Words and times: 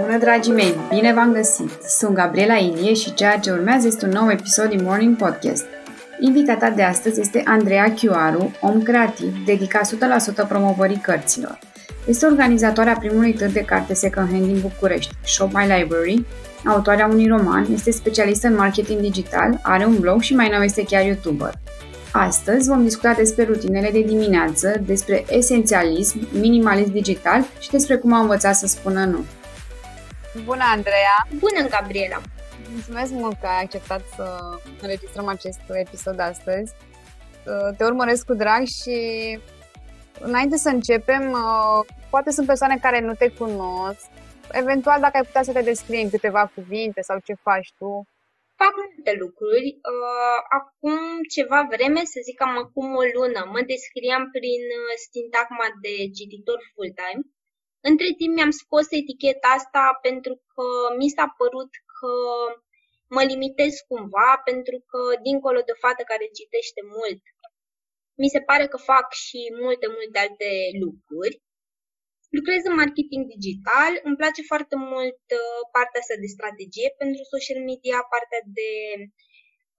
Bună, 0.00 0.18
dragii 0.18 0.52
mei! 0.52 0.74
Bine 0.88 1.12
v-am 1.14 1.32
găsit! 1.32 1.70
Sunt 1.98 2.14
Gabriela 2.14 2.54
Ilie 2.54 2.94
și 2.94 3.14
ceea 3.14 3.38
ce 3.38 3.50
urmează 3.50 3.86
este 3.86 4.04
un 4.04 4.10
nou 4.10 4.30
episod 4.30 4.68
din 4.68 4.82
Morning 4.82 5.16
Podcast. 5.16 5.64
Invitata 6.20 6.70
de 6.70 6.82
astăzi 6.82 7.20
este 7.20 7.42
Andreea 7.44 7.94
Chiuaru, 7.94 8.50
om 8.60 8.82
creativ 8.82 9.44
dedicat 9.44 9.94
100% 10.44 10.48
promovării 10.48 11.00
cărților. 11.02 11.58
Este 12.06 12.26
organizatoarea 12.26 12.96
primului 12.98 13.32
târg 13.32 13.52
de 13.52 13.64
carte 13.64 13.94
second-hand 13.94 14.44
din 14.44 14.60
București, 14.60 15.14
Shop 15.24 15.52
My 15.52 15.66
Library, 15.78 16.26
autoarea 16.64 17.06
unui 17.06 17.26
roman, 17.26 17.66
este 17.72 17.90
specialistă 17.90 18.46
în 18.46 18.54
marketing 18.54 19.00
digital, 19.00 19.60
are 19.62 19.84
un 19.84 19.98
blog 20.00 20.20
și 20.20 20.34
mai 20.34 20.48
nou 20.52 20.62
este 20.62 20.84
chiar 20.84 21.04
YouTuber. 21.04 21.52
Astăzi 22.12 22.68
vom 22.68 22.82
discuta 22.82 23.12
despre 23.12 23.44
rutinele 23.44 23.90
de 23.92 24.02
dimineață, 24.02 24.82
despre 24.86 25.24
esențialism, 25.28 26.28
minimalism 26.32 26.92
digital 26.92 27.44
și 27.58 27.70
despre 27.70 27.96
cum 27.96 28.12
a 28.12 28.20
învățat 28.20 28.54
să 28.54 28.66
spună 28.66 29.04
nu. 29.04 29.24
Bună, 30.34 30.62
Andreea! 30.64 31.26
Bună, 31.38 31.68
Gabriela! 31.68 32.20
Mulțumesc 32.72 33.12
mult 33.12 33.40
că 33.40 33.46
ai 33.46 33.62
acceptat 33.62 34.02
să 34.16 34.38
înregistrăm 34.80 35.26
acest 35.26 35.60
episod 35.72 36.20
astăzi. 36.20 36.72
Te 37.76 37.84
urmăresc 37.84 38.26
cu 38.26 38.34
drag 38.34 38.66
și 38.66 38.98
înainte 40.20 40.56
să 40.56 40.68
începem, 40.68 41.36
poate 42.10 42.30
sunt 42.30 42.46
persoane 42.46 42.78
care 42.78 43.00
nu 43.00 43.14
te 43.14 43.28
cunosc. 43.28 44.06
Eventual, 44.52 45.00
dacă 45.00 45.16
ai 45.16 45.24
putea 45.24 45.42
să 45.42 45.52
te 45.52 45.62
descrii 45.62 46.02
în 46.02 46.10
câteva 46.10 46.52
cuvinte 46.54 47.00
sau 47.00 47.18
ce 47.24 47.34
faci 47.34 47.72
tu, 47.78 48.06
fac 48.62 48.74
multe 48.82 49.12
lucruri. 49.24 49.68
Uh, 49.92 50.38
acum 50.58 50.98
ceva 51.36 51.60
vreme, 51.74 52.00
să 52.12 52.18
zic 52.26 52.36
cam 52.40 52.54
acum 52.64 52.88
o 53.00 53.04
lună, 53.16 53.40
mă 53.54 53.60
descriam 53.72 54.24
prin 54.36 54.62
uh, 54.80 54.94
sintagma 55.12 55.68
de 55.84 55.94
cititor 56.16 56.58
full-time. 56.72 57.22
Între 57.88 58.08
timp 58.18 58.32
mi-am 58.34 58.54
scos 58.62 58.86
eticheta 59.00 59.48
asta 59.58 59.98
pentru 60.06 60.34
că 60.52 60.66
mi 61.00 61.08
s-a 61.16 61.26
părut 61.40 61.72
că 61.96 62.12
mă 63.14 63.22
limitez 63.30 63.72
cumva, 63.88 64.30
pentru 64.50 64.76
că 64.90 65.00
dincolo 65.28 65.60
de 65.68 65.74
fată 65.82 66.02
care 66.10 66.36
citește 66.38 66.80
mult, 66.96 67.22
mi 68.22 68.32
se 68.34 68.40
pare 68.48 68.66
că 68.72 68.78
fac 68.92 69.06
și 69.24 69.40
multe, 69.62 69.86
multe 69.96 70.18
alte 70.26 70.50
lucruri. 70.82 71.34
Lucrez 72.36 72.60
în 72.70 72.76
marketing 72.82 73.22
digital, 73.34 73.92
îmi 74.06 74.20
place 74.20 74.42
foarte 74.50 74.76
mult 74.92 75.22
uh, 75.38 75.60
partea 75.76 76.00
asta 76.02 76.16
de 76.22 76.34
strategie 76.36 76.88
pentru 77.02 77.22
social 77.34 77.60
media, 77.70 77.98
partea 78.14 78.42
de 78.58 78.72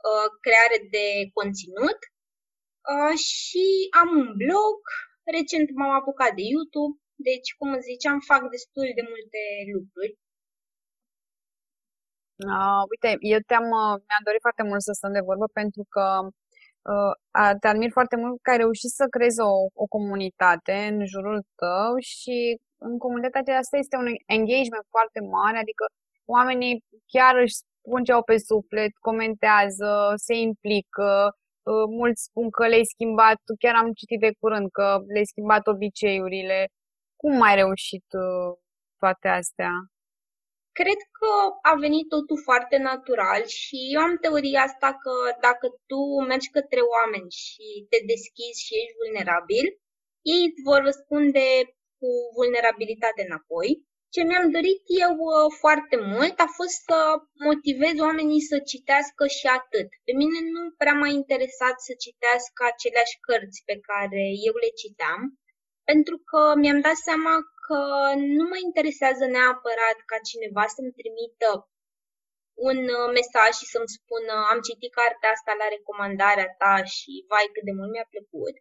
uh, 0.07 0.27
creare 0.45 0.77
de 0.95 1.05
conținut 1.37 1.99
uh, 2.91 3.15
și 3.29 3.65
am 4.01 4.09
un 4.21 4.29
blog, 4.43 4.77
recent 5.37 5.67
m-am 5.77 5.93
apucat 5.99 6.31
de 6.39 6.45
YouTube, 6.53 6.95
deci, 7.29 7.49
cum 7.57 7.69
ziceam, 7.89 8.17
fac 8.31 8.41
destul 8.55 8.87
de 8.97 9.03
multe 9.11 9.41
lucruri. 9.73 10.13
Uh, 12.49 12.83
uite, 12.91 13.09
eu 13.33 13.39
te-am, 13.49 13.67
uh, 13.81 13.95
mi-am 14.07 14.25
dorit 14.27 14.43
foarte 14.47 14.63
mult 14.69 14.81
să 14.81 14.91
stăm 14.95 15.11
de 15.17 15.27
vorbă 15.29 15.47
pentru 15.59 15.83
că 15.93 16.05
uh, 16.91 17.53
te 17.61 17.67
admir 17.67 17.91
foarte 17.97 18.15
mult 18.21 18.35
că 18.41 18.49
ai 18.51 18.61
reușit 18.65 18.91
să 18.99 19.05
creezi 19.15 19.39
o, 19.49 19.51
o 19.83 19.85
comunitate 19.95 20.75
în 20.89 21.05
jurul 21.13 21.39
tău 21.61 21.91
și 21.99 22.37
în 22.87 22.97
comunitatea 22.97 23.57
asta 23.57 23.77
este 23.77 23.95
un 24.03 24.09
engagement 24.37 24.85
foarte 24.95 25.19
mare, 25.35 25.57
adică 25.57 25.85
oamenii 26.25 26.83
chiar 27.13 27.33
își 27.43 27.55
spun 27.55 28.03
ce 28.03 28.11
au 28.11 28.23
pe 28.23 28.37
suflet, 28.37 28.91
comentează, 29.09 30.13
se 30.15 30.35
implică, 30.35 31.11
uh, 31.69 31.85
mulți 31.99 32.23
spun 32.23 32.49
că 32.49 32.67
le-ai 32.67 32.91
schimbat, 32.93 33.39
chiar 33.59 33.75
am 33.75 33.91
citit 33.99 34.19
de 34.19 34.31
curând 34.39 34.67
că 34.77 34.87
le-ai 35.13 35.31
schimbat 35.33 35.67
obiceiurile. 35.67 36.67
Cum 37.21 37.41
ai 37.41 37.55
reușit 37.55 38.07
uh, 38.25 38.51
toate 39.01 39.27
astea? 39.41 39.71
Cred 40.79 40.99
că 41.17 41.31
a 41.71 41.73
venit 41.85 42.07
totul 42.15 42.39
foarte 42.47 42.77
natural 42.77 43.41
și 43.59 43.77
eu 43.93 44.01
am 44.07 44.15
teoria 44.23 44.61
asta 44.69 44.89
că 45.03 45.13
dacă 45.47 45.65
tu 45.89 46.01
mergi 46.31 46.53
către 46.57 46.81
oameni 46.95 47.31
și 47.43 47.65
te 47.91 47.99
deschizi 48.11 48.63
și 48.65 48.73
ești 48.81 48.97
vulnerabil, 49.01 49.65
ei 50.31 50.41
îți 50.47 50.61
vor 50.67 50.79
răspunde 50.89 51.45
cu 51.99 52.09
vulnerabilitate 52.37 53.21
înapoi. 53.27 53.69
Ce 54.13 54.21
mi-am 54.23 54.47
dorit 54.55 54.81
eu 55.03 55.13
uh, 55.27 55.47
foarte 55.63 55.97
mult 56.11 56.35
a 56.45 56.49
fost 56.59 56.75
să 56.87 56.99
motivez 57.49 57.95
oamenii 58.07 58.47
să 58.51 58.57
citească 58.71 59.23
și 59.37 59.45
atât. 59.59 59.89
Pe 60.05 60.13
mine 60.21 60.39
nu 60.55 60.63
prea 60.81 60.95
m-a 60.99 61.11
interesat 61.21 61.75
să 61.87 61.91
citească 62.05 62.59
aceleași 62.71 63.15
cărți 63.25 63.59
pe 63.69 63.75
care 63.89 64.23
eu 64.47 64.55
le 64.63 64.71
citeam, 64.81 65.21
pentru 65.91 66.17
că 66.29 66.41
mi-am 66.61 66.79
dat 66.87 66.97
seama 67.07 67.35
că 67.65 67.79
nu 68.37 68.43
mă 68.51 68.57
interesează 68.67 69.25
neapărat 69.35 69.97
ca 70.09 70.17
cineva 70.29 70.63
să-mi 70.75 70.97
trimită 70.99 71.49
un 72.69 72.79
uh, 72.97 73.09
mesaj 73.17 73.51
și 73.59 73.71
să-mi 73.73 73.93
spună 73.97 74.33
am 74.51 74.59
citit 74.67 74.91
cartea 74.99 75.29
asta 75.35 75.51
la 75.61 75.67
recomandarea 75.75 76.49
ta 76.61 76.75
și 76.95 77.11
vai 77.31 77.47
cât 77.53 77.65
de 77.67 77.73
mult 77.77 77.91
mi-a 77.93 78.07
plăcut. 78.13 78.55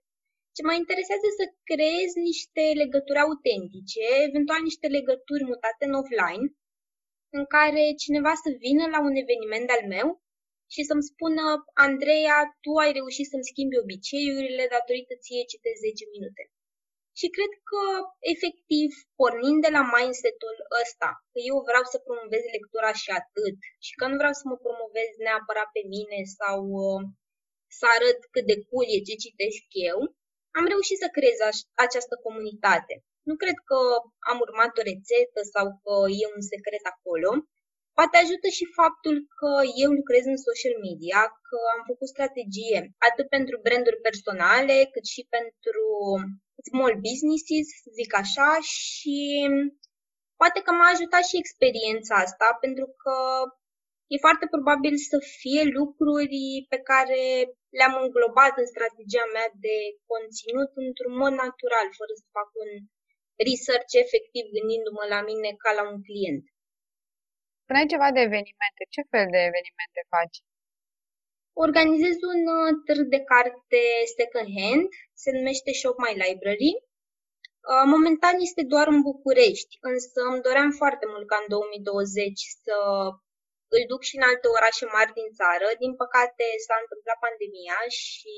Ce 0.56 0.62
mă 0.66 0.74
interesează 0.82 1.28
să 1.38 1.44
creez 1.70 2.10
niște 2.28 2.64
legături 2.82 3.22
autentice, 3.24 4.04
eventual 4.28 4.60
niște 4.68 4.86
legături 4.97 5.48
mutate 5.50 5.82
în 5.88 5.94
offline, 6.00 6.44
în 7.38 7.44
care 7.54 7.82
cineva 8.04 8.32
să 8.44 8.48
vină 8.64 8.84
la 8.94 9.00
un 9.08 9.14
eveniment 9.24 9.68
al 9.76 9.82
meu 9.94 10.08
și 10.74 10.80
să-mi 10.88 11.08
spună 11.10 11.44
Andreea, 11.86 12.38
tu 12.64 12.70
ai 12.82 12.91
reușit 12.98 13.26
să-mi 13.32 13.48
schimbi 13.50 13.82
obiceiurile 13.84 14.64
datorită 14.74 15.14
ție 15.24 15.50
citesc 15.52 15.78
10 15.88 16.14
minute. 16.16 16.42
Și 17.19 17.26
cred 17.37 17.53
că, 17.71 17.82
efectiv, 18.34 18.91
pornind 19.21 19.60
de 19.65 19.71
la 19.76 19.82
mindset-ul 19.94 20.59
ăsta, 20.82 21.10
că 21.32 21.38
eu 21.50 21.56
vreau 21.69 21.84
să 21.93 22.04
promovez 22.06 22.43
lectura 22.56 22.93
și 23.03 23.10
atât, 23.21 23.56
și 23.87 23.93
că 23.98 24.04
nu 24.06 24.16
vreau 24.21 24.34
să 24.41 24.44
mă 24.50 24.56
promovez 24.65 25.10
neapărat 25.26 25.69
pe 25.76 25.82
mine 25.94 26.19
sau 26.38 26.59
uh, 26.84 27.00
să 27.78 27.84
arăt 27.94 28.21
cât 28.34 28.44
de 28.50 28.56
cool 28.69 28.87
e 28.94 29.06
ce 29.09 29.22
citesc 29.25 29.65
eu, 29.91 29.98
am 30.59 30.65
reușit 30.72 30.98
să 31.03 31.09
creez 31.16 31.38
această 31.84 32.15
comunitate. 32.26 32.94
Nu 33.28 33.34
cred 33.42 33.59
că 33.71 33.78
am 34.31 34.38
urmat 34.47 34.72
o 34.81 34.87
rețetă 34.91 35.41
sau 35.54 35.66
că 35.82 35.94
e 36.22 36.34
un 36.37 36.42
secret 36.53 36.84
acolo. 36.94 37.31
Poate 37.98 38.16
ajută 38.18 38.48
și 38.58 38.64
faptul 38.80 39.16
că 39.38 39.50
eu 39.84 39.90
lucrez 40.00 40.24
în 40.32 40.38
social 40.48 40.76
media, 40.86 41.20
că 41.48 41.58
am 41.74 41.82
făcut 41.90 42.08
strategie 42.14 42.80
atât 43.08 43.26
pentru 43.36 43.56
branduri 43.66 44.04
personale, 44.06 44.76
cât 44.94 45.06
și 45.14 45.22
pentru 45.36 45.86
small 46.68 46.94
businesses, 47.06 47.68
zic 47.98 48.10
așa, 48.22 48.50
și 48.74 49.18
poate 50.40 50.58
că 50.64 50.70
m-a 50.72 50.88
ajutat 50.92 51.24
și 51.30 51.40
experiența 51.42 52.14
asta, 52.24 52.46
pentru 52.64 52.86
că 53.02 53.16
e 54.12 54.24
foarte 54.26 54.46
probabil 54.54 54.94
să 55.10 55.18
fie 55.40 55.62
lucruri 55.78 56.42
pe 56.72 56.78
care 56.90 57.20
le-am 57.78 57.94
înglobat 58.04 58.54
în 58.62 58.68
strategia 58.74 59.26
mea 59.34 59.48
de 59.66 59.76
conținut 60.10 60.70
într-un 60.86 61.14
mod 61.22 61.32
natural, 61.44 61.86
fără 61.98 62.12
să 62.20 62.26
fac 62.38 62.48
un 62.64 62.70
research 63.48 63.92
efectiv 64.04 64.44
gândindu-mă 64.56 65.04
la 65.14 65.20
mine 65.30 65.50
ca 65.62 65.70
la 65.78 65.84
un 65.92 65.98
client. 66.06 66.44
Spune 67.70 67.92
ceva 67.94 68.10
de 68.16 68.22
evenimente. 68.28 68.82
Ce 68.94 69.03
fel 69.12 69.26
de 69.34 69.41
evenimente 69.50 70.00
faci? 70.14 70.38
Organizez 71.66 72.16
un 72.32 72.41
uh, 72.58 72.70
târg 72.86 73.04
de 73.14 73.20
carte 73.32 73.81
second 74.19 74.48
hand, 74.58 74.88
se 75.22 75.31
numește 75.36 75.70
Shop 75.80 75.97
My 76.04 76.14
Library. 76.25 76.72
Uh, 77.70 77.86
momentan 77.94 78.34
este 78.47 78.62
doar 78.72 78.86
în 78.94 79.00
București, 79.10 79.72
însă 79.92 80.20
îmi 80.30 80.44
doream 80.47 80.70
foarte 80.80 81.06
mult 81.12 81.26
ca 81.30 81.36
în 81.42 81.48
2020 81.48 82.41
să 82.64 82.76
îl 83.76 83.82
duc 83.92 84.00
și 84.09 84.14
în 84.19 84.25
alte 84.30 84.47
orașe 84.56 84.84
mari 84.97 85.16
din 85.19 85.28
țară. 85.41 85.66
Din 85.82 85.92
păcate 86.03 86.44
s-a 86.66 86.76
întâmplat 86.82 87.19
pandemia 87.26 87.78
și 88.03 88.36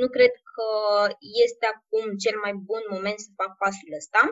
nu 0.00 0.06
cred 0.16 0.34
că 0.52 0.68
este 1.44 1.64
acum 1.74 2.06
cel 2.24 2.36
mai 2.44 2.54
bun 2.68 2.82
moment 2.94 3.18
să 3.24 3.30
fac 3.40 3.50
pasul 3.62 3.92
ăsta. 4.00 4.22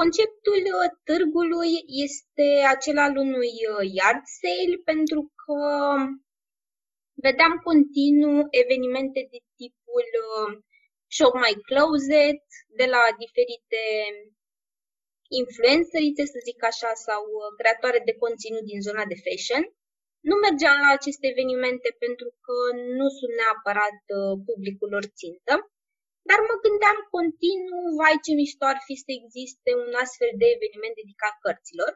Conceptul 0.00 0.62
uh, 0.78 0.90
târgului 1.08 1.72
este 2.06 2.48
acela 2.74 3.02
al 3.08 3.16
unui 3.26 3.54
uh, 3.70 3.84
yard 3.98 4.24
sale 4.40 4.76
pentru 4.90 5.20
că 5.42 5.60
vedeam 7.24 7.54
continuu 7.68 8.38
evenimente 8.62 9.20
de 9.32 9.38
tipul 9.60 10.06
uh, 10.26 10.50
Shop 11.16 11.34
My 11.44 11.54
Closet, 11.68 12.44
de 12.80 12.86
la 12.94 13.02
diferite 13.22 13.82
influencerițe, 15.40 16.22
să 16.32 16.38
zic 16.48 16.60
așa, 16.70 16.90
sau 17.06 17.22
creatoare 17.60 18.00
de 18.08 18.18
conținut 18.24 18.64
din 18.70 18.80
zona 18.86 19.04
de 19.12 19.22
fashion. 19.24 19.62
Nu 20.28 20.34
mergeam 20.44 20.76
la 20.84 20.90
aceste 20.98 21.26
evenimente 21.34 21.88
pentru 22.04 22.28
că 22.44 22.56
nu 22.98 23.06
sunt 23.18 23.32
neapărat 23.40 23.98
publicul 24.48 24.88
lor 24.94 25.04
țintă, 25.20 25.54
dar 26.28 26.38
mă 26.48 26.54
gândeam 26.64 26.98
continuu, 27.16 27.84
vai 28.00 28.16
ce 28.24 28.32
mișto 28.40 28.64
ar 28.72 28.78
fi 28.86 28.94
să 29.04 29.10
existe 29.20 29.70
un 29.82 29.90
astfel 30.04 30.30
de 30.40 30.46
eveniment 30.56 30.94
dedicat 31.00 31.34
cărților. 31.44 31.92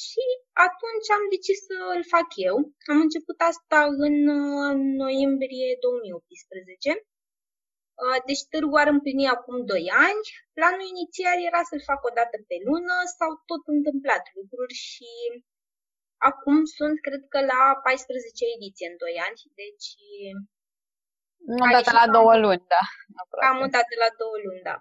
Și 0.00 0.24
atunci 0.66 1.08
am 1.16 1.24
decis 1.34 1.58
să 1.68 1.76
îl 1.96 2.02
fac 2.14 2.28
eu. 2.48 2.56
Am 2.92 2.98
început 3.06 3.38
asta 3.50 3.78
în 4.06 4.14
noiembrie 5.04 5.68
2018. 5.80 7.06
Uh, 8.04 8.18
deci 8.28 8.44
târgul 8.52 8.82
ar 8.82 8.88
împlini 8.96 9.34
acum 9.36 9.56
2 9.64 9.90
ani. 10.08 10.24
Planul 10.56 10.86
inițial 10.94 11.38
era 11.48 11.62
să-l 11.70 11.82
fac 11.90 12.00
o 12.08 12.12
dată 12.18 12.36
pe 12.48 12.56
lună, 12.66 12.96
s-au 13.16 13.32
tot 13.50 13.62
întâmplat 13.76 14.24
lucruri 14.38 14.76
și 14.88 15.10
acum 16.30 16.56
sunt, 16.76 16.96
cred 17.06 17.22
că, 17.32 17.38
la 17.52 17.60
14 17.82 18.54
ediție 18.56 18.86
în 18.90 18.96
2 18.96 19.16
ani, 19.26 19.38
deci... 19.62 19.88
O 21.64 21.66
dată 21.76 21.90
la 22.00 22.06
două 22.16 22.34
luni, 22.44 22.64
da. 22.74 22.82
Aproape. 23.22 23.44
Cam 23.44 23.58
o 23.66 23.68
dată 23.76 23.92
la 24.04 24.10
două 24.20 24.36
luni, 24.44 24.62
da. 24.70 24.76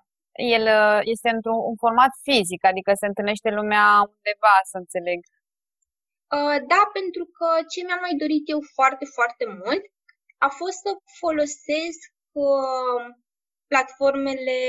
El 0.56 0.63
uh, 0.79 1.00
este 1.13 1.29
într-un 1.35 1.75
format 1.83 2.12
fizic, 2.27 2.62
adică 2.71 2.91
se 3.01 3.07
întâlnește 3.12 3.50
lumea 3.59 3.85
undeva, 4.13 4.56
să 4.71 4.75
înțeleg. 4.83 5.19
Uh, 6.38 6.57
da, 6.71 6.81
pentru 6.97 7.23
că 7.38 7.47
ce 7.71 7.79
mi-am 7.81 8.03
mai 8.06 8.15
dorit 8.23 8.45
eu 8.53 8.59
foarte, 8.77 9.06
foarte 9.17 9.45
mult 9.62 9.83
a 10.47 10.50
fost 10.59 10.77
să 10.85 10.91
folosesc 11.21 12.01
uh, 12.50 13.03
platformele 13.71 14.59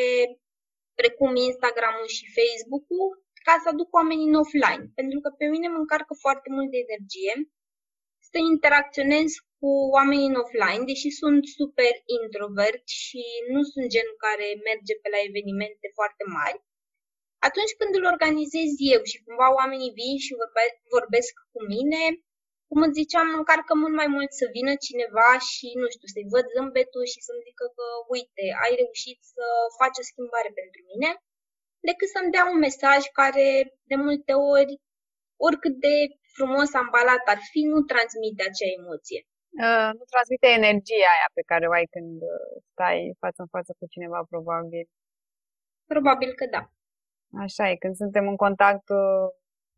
precum 1.01 1.31
Instagram-ul 1.49 2.09
și 2.17 2.33
Facebook-ul 2.39 3.09
ca 3.47 3.55
să 3.63 3.69
aduc 3.69 3.89
oamenii 4.01 4.31
în 4.31 4.41
offline, 4.43 4.85
pentru 5.01 5.19
că 5.23 5.29
pe 5.31 5.47
mine 5.55 5.69
mă 5.69 5.79
încarcă 5.83 6.15
foarte 6.25 6.49
mult 6.57 6.69
de 6.75 6.81
energie 6.87 7.35
să 8.31 8.37
interacționez 8.53 9.29
cu 9.59 9.71
oamenii 9.97 10.31
în 10.33 10.41
offline, 10.43 10.85
deși 10.91 11.09
sunt 11.21 11.43
super 11.59 11.95
introvert 12.19 12.85
și 13.05 13.23
nu 13.53 13.61
sunt 13.73 13.87
genul 13.95 14.17
care 14.27 14.47
merge 14.69 14.95
pe 15.03 15.09
la 15.15 15.21
evenimente 15.29 15.87
foarte 15.99 16.25
mari. 16.39 16.59
Atunci 17.49 17.73
când 17.79 17.93
îl 17.95 18.05
organizez 18.15 18.71
eu 18.95 19.03
și 19.11 19.23
cumva 19.25 19.49
oamenii 19.61 19.97
vin 20.01 20.17
și 20.25 20.39
vorbe- 20.41 20.81
vorbesc 20.97 21.35
cu 21.53 21.61
mine, 21.75 22.03
cum 22.71 22.81
îți 22.85 22.99
ziceam, 23.01 23.27
mă 23.31 23.39
încarcă 23.41 23.73
mult 23.83 23.95
mai 24.01 24.09
mult 24.17 24.31
să 24.41 24.47
vină 24.57 24.73
cineva 24.87 25.31
și, 25.51 25.67
nu 25.81 25.87
știu, 25.95 26.09
să-i 26.15 26.31
văd 26.35 26.47
zâmbetul 26.55 27.05
și 27.13 27.25
să-mi 27.27 27.45
zică 27.47 27.67
că, 27.77 27.87
uite, 28.15 28.45
ai 28.65 28.73
reușit 28.83 29.19
să 29.35 29.45
faci 29.81 30.01
o 30.01 30.09
schimbare 30.11 30.51
pentru 30.61 30.81
mine, 30.91 31.11
decât 31.89 32.09
să-mi 32.15 32.33
dea 32.35 32.45
un 32.53 32.59
mesaj 32.67 33.01
care, 33.21 33.47
de 33.91 33.97
multe 34.07 34.33
ori, 34.57 34.73
oricât 35.47 35.75
de 35.87 35.95
frumos 36.37 36.71
ambalat 36.85 37.23
ar 37.33 37.41
fi, 37.51 37.61
nu 37.73 37.79
transmite 37.91 38.43
acea 38.45 38.71
emoție. 38.81 39.21
Uh, 39.65 39.91
nu 39.99 40.05
transmite 40.13 40.49
energia 40.61 41.11
aia 41.15 41.29
pe 41.39 41.43
care 41.51 41.65
o 41.67 41.73
ai 41.79 41.87
când 41.95 42.17
uh, 42.35 42.53
stai 42.73 42.99
față 43.23 43.39
în 43.45 43.51
față 43.57 43.71
cu 43.79 43.85
cineva, 43.95 44.21
probabil. 44.33 44.85
Probabil 45.93 46.31
că 46.39 46.45
da. 46.55 46.63
Așa 47.45 47.65
e, 47.71 47.83
când 47.85 47.95
suntem 48.03 48.25
în 48.29 48.37
contact 48.45 48.89
uh, 48.89 49.27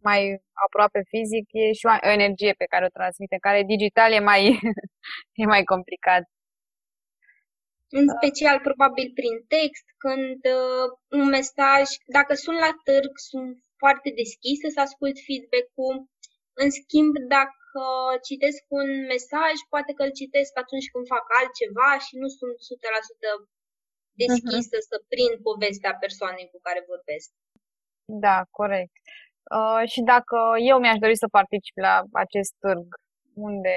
mai 0.08 0.20
aproape 0.66 1.00
fizic, 1.12 1.46
e 1.52 1.72
și 1.72 1.86
o 1.86 1.92
energie 2.16 2.52
pe 2.52 2.70
care 2.72 2.84
o 2.84 2.96
transmite, 2.98 3.36
care 3.46 3.70
digital 3.74 4.10
e 4.12 4.28
mai, 4.30 4.42
e 5.42 5.44
mai 5.54 5.64
complicat. 5.72 6.24
În 7.98 8.06
special, 8.16 8.56
probabil, 8.68 9.08
prin 9.18 9.34
text, 9.56 9.86
când 10.04 10.40
uh, 10.58 10.86
un 11.18 11.26
mesaj, 11.36 11.86
dacă 12.16 12.34
sunt 12.34 12.58
la 12.66 12.72
târg, 12.86 13.12
sunt 13.30 13.54
foarte 13.82 14.08
deschisă 14.20 14.66
să 14.74 14.80
ascult 14.80 15.16
feedback-ul. 15.26 15.96
În 16.62 16.68
schimb, 16.80 17.14
dacă 17.36 17.82
citesc 18.28 18.62
un 18.80 18.88
mesaj, 19.12 19.56
poate 19.72 19.90
că 19.96 20.02
îl 20.04 20.12
citesc 20.20 20.52
atunci 20.64 20.90
când 20.92 21.12
fac 21.14 21.24
altceva 21.40 21.90
și 22.06 22.14
nu 22.22 22.28
sunt 22.38 22.54
100% 22.56 23.58
deschisă 24.24 24.76
uh-huh. 24.78 24.88
să 24.90 24.96
prind 25.12 25.34
povestea 25.48 25.94
persoanei 26.04 26.50
cu 26.52 26.58
care 26.66 26.90
vorbesc. 26.92 27.28
Da, 28.26 28.38
corect. 28.60 28.96
Uh, 29.56 29.82
și 29.92 30.00
dacă 30.12 30.36
eu 30.70 30.76
mi-aș 30.80 30.98
dori 31.04 31.16
să 31.22 31.36
particip 31.38 31.76
la 31.86 31.94
acest 32.24 32.52
târg, 32.62 32.86
unde, 33.48 33.76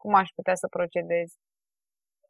cum 0.00 0.12
aș 0.22 0.28
putea 0.38 0.56
să 0.62 0.74
procedez? 0.76 1.28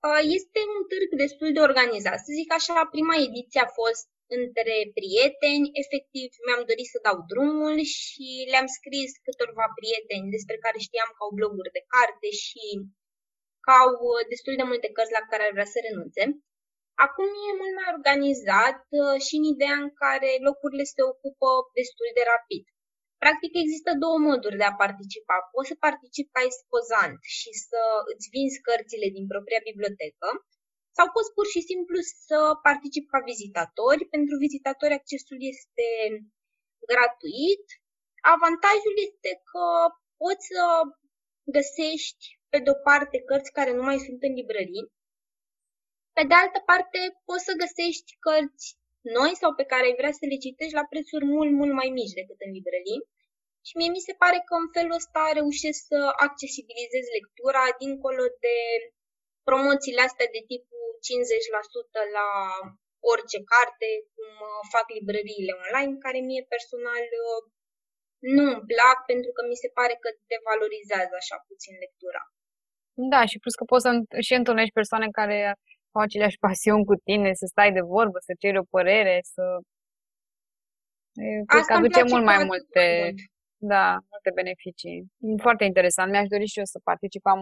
Uh, 0.09 0.23
este 0.39 0.61
un 0.77 0.83
târg 0.91 1.09
destul 1.25 1.51
de 1.57 1.61
organizat. 1.69 2.19
Să 2.27 2.31
zic 2.41 2.49
așa, 2.59 2.93
prima 2.95 3.17
ediție 3.29 3.61
a 3.63 3.75
fost 3.81 4.07
între 4.39 4.77
prieteni, 4.99 5.71
efectiv 5.83 6.29
mi-am 6.45 6.63
dorit 6.71 6.89
să 6.93 6.99
dau 7.07 7.17
drumul 7.33 7.77
și 7.99 8.27
le-am 8.53 8.69
scris 8.79 9.11
câtorva 9.27 9.67
prieteni 9.79 10.35
despre 10.37 10.57
care 10.65 10.79
știam 10.87 11.11
că 11.13 11.21
au 11.23 11.37
bloguri 11.39 11.77
de 11.77 11.85
carte 11.95 12.29
și 12.45 12.65
că 13.65 13.71
au 13.83 13.93
uh, 14.09 14.23
destul 14.33 14.55
de 14.61 14.67
multe 14.71 14.89
cărți 14.97 15.17
la 15.19 15.25
care 15.31 15.43
ar 15.45 15.53
vrea 15.57 15.71
să 15.75 15.79
renunțe. 15.87 16.23
Acum 17.07 17.29
e 17.49 17.61
mult 17.61 17.75
mai 17.79 17.89
organizat 17.97 18.81
uh, 19.01 19.17
și 19.27 19.35
în 19.41 19.45
ideea 19.55 19.79
în 19.85 19.91
care 20.03 20.31
locurile 20.49 20.85
se 20.95 21.03
ocupă 21.13 21.49
destul 21.79 22.09
de 22.19 22.25
rapid. 22.33 22.65
Practic 23.23 23.53
există 23.65 23.91
două 24.05 24.19
moduri 24.29 24.61
de 24.61 24.67
a 24.69 24.81
participa. 24.85 25.37
Poți 25.53 25.71
să 25.71 25.85
participi 25.89 26.35
ca 26.35 26.43
expozant 26.45 27.19
și 27.39 27.51
să 27.69 27.81
îți 28.13 28.27
vinzi 28.35 28.63
cărțile 28.67 29.09
din 29.17 29.27
propria 29.33 29.61
bibliotecă 29.71 30.29
sau 31.01 31.09
poți 31.17 31.35
pur 31.37 31.47
și 31.55 31.61
simplu 31.71 31.99
să 32.27 32.39
participi 32.69 33.13
ca 33.13 33.21
vizitatori. 33.33 34.03
Pentru 34.15 34.35
vizitatori 34.45 34.99
accesul 35.01 35.39
este 35.55 35.89
gratuit. 36.93 37.65
Avantajul 38.35 38.97
este 39.09 39.31
că 39.51 39.67
poți 40.23 40.45
să 40.53 40.63
găsești 41.57 42.25
pe 42.53 42.59
de-o 42.65 42.77
parte 42.89 43.19
cărți 43.29 43.57
care 43.59 43.73
nu 43.79 43.85
mai 43.89 43.99
sunt 44.07 44.21
în 44.29 44.33
librării, 44.39 44.87
pe 46.17 46.23
de 46.31 46.35
altă 46.43 46.59
parte 46.71 46.99
poți 47.29 47.47
să 47.49 47.61
găsești 47.63 48.11
cărți 48.27 48.69
noi 49.19 49.33
sau 49.41 49.51
pe 49.59 49.69
care 49.71 49.85
ai 49.87 49.99
vrea 50.01 50.15
să 50.19 50.25
le 50.31 50.39
citești 50.47 50.79
la 50.81 50.91
prețuri 50.93 51.27
mult, 51.35 51.53
mult 51.61 51.75
mai 51.81 51.91
mici 51.99 52.19
decât 52.21 52.39
în 52.47 52.53
librării. 52.57 53.03
Și 53.67 53.75
mie 53.79 53.91
mi 53.97 54.07
se 54.09 54.15
pare 54.23 54.39
că 54.47 54.55
în 54.63 54.69
felul 54.77 54.99
ăsta 55.01 55.23
reușesc 55.39 55.81
să 55.93 56.01
accesibilizez 56.27 57.05
lectura 57.19 57.65
dincolo 57.83 58.25
de 58.45 58.57
promoțiile 59.49 60.03
astea 60.09 60.29
de 60.37 60.43
tipul 60.51 60.80
50% 61.01 62.17
la 62.19 62.29
orice 63.13 63.39
carte, 63.53 63.89
cum 64.15 64.31
uh, 64.51 64.61
fac 64.75 64.87
librăriile 64.97 65.53
online, 65.65 65.93
care 66.05 66.19
mie 66.31 66.43
personal 66.55 67.05
uh, 67.25 67.43
nu 68.35 68.43
îmi 68.55 68.67
plac 68.71 68.99
pentru 69.13 69.31
că 69.37 69.41
mi 69.51 69.61
se 69.63 69.69
pare 69.79 69.95
că 70.03 70.09
devalorizează 70.33 71.15
așa 71.19 71.37
puțin 71.49 71.75
lectura. 71.85 72.23
Da, 73.13 73.21
și 73.31 73.41
plus 73.43 73.55
că 73.59 73.65
poți 73.73 73.85
să 73.87 73.91
și 74.27 74.35
întâlnești 74.41 74.79
persoane 74.81 75.07
care 75.19 75.39
au 75.97 76.03
aceleași 76.03 76.43
pasiuni 76.47 76.89
cu 76.91 76.97
tine, 77.09 77.31
să 77.41 77.47
stai 77.53 77.71
de 77.79 77.85
vorbă, 77.95 78.19
să 78.27 78.33
ceri 78.43 78.63
o 78.63 78.71
părere, 78.77 79.15
să... 79.35 79.45
Cred 81.51 81.65
că 81.67 81.73
aduce 81.73 82.03
mult 82.13 82.25
mai 82.25 82.45
multe, 82.51 82.85
mult. 83.03 83.19
da, 83.73 83.87
multe 84.13 84.31
beneficii. 84.35 84.99
Foarte 85.45 85.65
interesant. 85.65 86.11
Mi-aș 86.11 86.29
dori 86.35 86.47
și 86.53 86.59
eu 86.59 86.65
să 86.65 86.79
particip. 86.91 87.27
Am, 87.27 87.41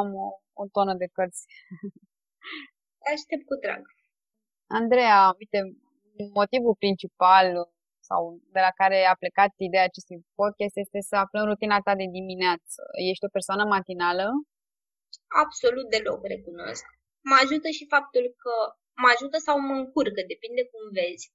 am 0.00 0.08
o, 0.24 0.26
o 0.60 0.64
tonă 0.72 0.94
de 0.94 1.08
cărți. 1.16 1.42
Aștept 3.14 3.44
cu 3.50 3.54
drag. 3.64 3.82
Andreea, 4.80 5.34
uite, 5.40 5.58
motivul 6.40 6.74
principal 6.82 7.46
sau 8.08 8.20
de 8.54 8.60
la 8.66 8.72
care 8.80 8.98
a 9.04 9.14
plecat 9.22 9.52
ideea 9.56 9.84
acestui 9.88 10.18
podcast 10.40 10.76
este 10.84 11.00
să 11.10 11.16
aflăm 11.16 11.44
rutina 11.46 11.78
ta 11.86 11.94
de 12.00 12.06
dimineață. 12.18 12.80
Ești 13.10 13.24
o 13.24 13.34
persoană 13.36 13.64
matinală? 13.64 14.26
Absolut 15.44 15.86
deloc, 15.90 16.20
recunosc 16.34 16.84
mă 17.28 17.36
ajută 17.42 17.68
și 17.78 17.90
faptul 17.94 18.24
că 18.42 18.54
mă 19.02 19.08
ajută 19.14 19.36
sau 19.46 19.56
mă 19.66 19.74
încurcă, 19.80 20.20
depinde 20.32 20.62
cum 20.72 20.82
vezi, 20.98 21.26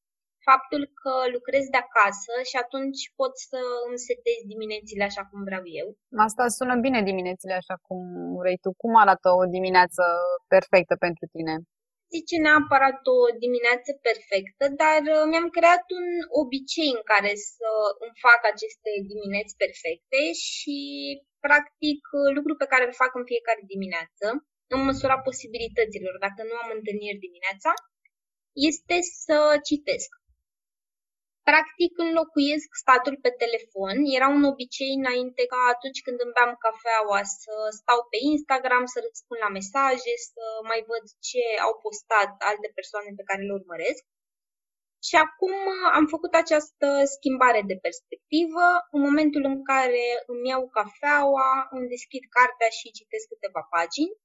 faptul 0.49 0.81
că 1.01 1.13
lucrez 1.35 1.63
de 1.73 1.79
acasă 1.85 2.33
și 2.49 2.55
atunci 2.63 3.01
pot 3.19 3.33
să 3.49 3.59
îmi 3.87 4.03
setez 4.09 4.39
diminețile 4.53 5.03
așa 5.07 5.23
cum 5.29 5.39
vreau 5.47 5.63
eu. 5.81 5.87
Asta 6.27 6.43
sună 6.57 6.75
bine 6.85 6.99
diminețile 7.11 7.53
așa 7.61 7.75
cum 7.85 8.01
vrei 8.41 8.59
tu. 8.63 8.69
Cum 8.81 8.93
arată 9.03 9.27
o 9.41 9.43
dimineață 9.57 10.03
perfectă 10.53 10.93
pentru 11.05 11.25
tine? 11.35 11.55
Zice 12.15 12.35
neapărat 12.45 12.99
o 13.17 13.19
dimineață 13.45 13.89
perfectă, 14.07 14.65
dar 14.81 15.01
uh, 15.15 15.23
mi-am 15.29 15.49
creat 15.57 15.85
un 15.99 16.07
obicei 16.41 16.91
în 16.97 17.03
care 17.11 17.31
să 17.55 17.69
îmi 18.03 18.17
fac 18.25 18.41
aceste 18.53 18.91
dimineți 19.11 19.53
perfecte 19.63 20.21
și 20.47 20.77
practic 21.45 22.01
lucru 22.37 22.53
pe 22.61 22.69
care 22.71 22.83
îl 22.85 22.95
fac 23.01 23.11
în 23.19 23.25
fiecare 23.31 23.61
dimineață 23.73 24.25
în 24.73 24.79
măsura 24.89 25.17
posibilităților, 25.27 26.15
dacă 26.25 26.41
nu 26.49 26.55
am 26.63 26.69
întâlniri 26.77 27.23
dimineața, 27.27 27.71
este 28.69 28.97
să 29.23 29.37
citesc. 29.69 30.09
Practic 31.49 31.91
înlocuiesc 32.05 32.69
statul 32.83 33.15
pe 33.23 33.31
telefon. 33.43 33.95
Era 34.17 34.27
un 34.37 34.43
obicei 34.51 34.91
înainte 35.01 35.43
ca 35.53 35.59
atunci 35.73 36.03
când 36.05 36.17
îmi 36.21 36.35
beam 36.35 36.53
cafeaua 36.65 37.21
să 37.41 37.53
stau 37.79 37.99
pe 38.11 38.17
Instagram, 38.33 38.85
să 38.93 38.97
răspund 39.07 39.39
la 39.45 39.51
mesaje, 39.57 40.13
să 40.31 40.43
mai 40.69 40.81
văd 40.89 41.03
ce 41.27 41.43
au 41.65 41.73
postat 41.85 42.31
alte 42.49 42.67
persoane 42.77 43.11
pe 43.17 43.27
care 43.29 43.41
le 43.45 43.57
urmăresc. 43.59 44.03
Și 45.07 45.15
acum 45.25 45.55
am 45.97 46.05
făcut 46.13 46.33
această 46.43 46.87
schimbare 47.15 47.61
de 47.71 47.77
perspectivă. 47.85 48.65
În 48.95 49.01
momentul 49.07 49.43
în 49.51 49.57
care 49.71 50.05
îmi 50.31 50.49
iau 50.51 50.63
cafeaua, 50.79 51.51
îmi 51.75 51.91
deschid 51.95 52.23
cartea 52.37 52.69
și 52.77 52.97
citesc 52.99 53.25
câteva 53.33 53.61
pagini. 53.75 54.17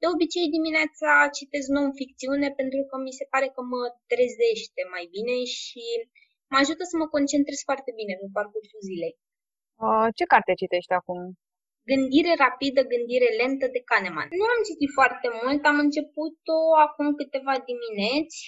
De 0.00 0.06
obicei 0.14 0.54
dimineața 0.56 1.10
citesc 1.38 1.68
non-ficțiune 1.76 2.48
pentru 2.60 2.80
că 2.88 2.94
mi 3.06 3.18
se 3.18 3.26
pare 3.32 3.48
că 3.54 3.60
mă 3.72 3.82
trezește 4.12 4.80
mai 4.94 5.04
bine 5.14 5.36
și 5.58 5.84
mă 6.50 6.58
ajută 6.62 6.82
să 6.90 6.96
mă 6.96 7.06
concentrez 7.14 7.58
foarte 7.68 7.90
bine 7.98 8.14
în 8.24 8.30
parcursul 8.38 8.80
zilei. 8.88 9.14
Uh, 9.84 10.08
ce 10.16 10.24
carte 10.32 10.52
citești 10.62 10.94
acum? 11.00 11.20
Gândire 11.90 12.32
rapidă, 12.44 12.80
gândire 12.92 13.28
lentă 13.40 13.66
de 13.74 13.80
Kahneman. 13.88 14.28
Nu 14.40 14.46
am 14.54 14.60
citit 14.68 14.90
foarte 14.98 15.28
mult, 15.40 15.60
am 15.72 15.78
început-o 15.86 16.58
acum 16.86 17.06
câteva 17.20 17.54
dimineți, 17.70 18.38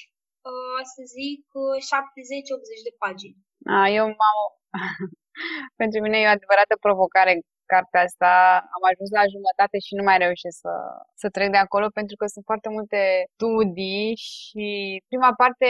uh, 0.49 0.81
să 0.93 1.01
zic 1.17 1.43
70-80 1.91 2.87
de 2.87 2.93
pagini. 3.03 3.39
A, 3.77 3.81
eu 3.99 4.07
m-am... 4.19 4.39
Pentru 5.81 5.99
mine 6.05 6.19
e 6.19 6.31
o 6.31 6.37
adevărată 6.37 6.75
provocare 6.87 7.33
cartea 7.73 8.03
asta. 8.09 8.31
Am 8.77 8.83
ajuns 8.91 9.11
la 9.19 9.25
jumătate 9.35 9.77
și 9.87 9.93
nu 9.99 10.05
mai 10.09 10.19
reușesc 10.25 10.59
să, 10.67 10.75
să 11.23 11.27
trec 11.35 11.49
de 11.57 11.61
acolo 11.67 11.87
pentru 11.99 12.17
că 12.21 12.27
sunt 12.35 12.45
foarte 12.51 12.69
multe 12.77 13.01
studii 13.35 14.09
și 14.29 14.67
prima 15.11 15.33
parte 15.41 15.69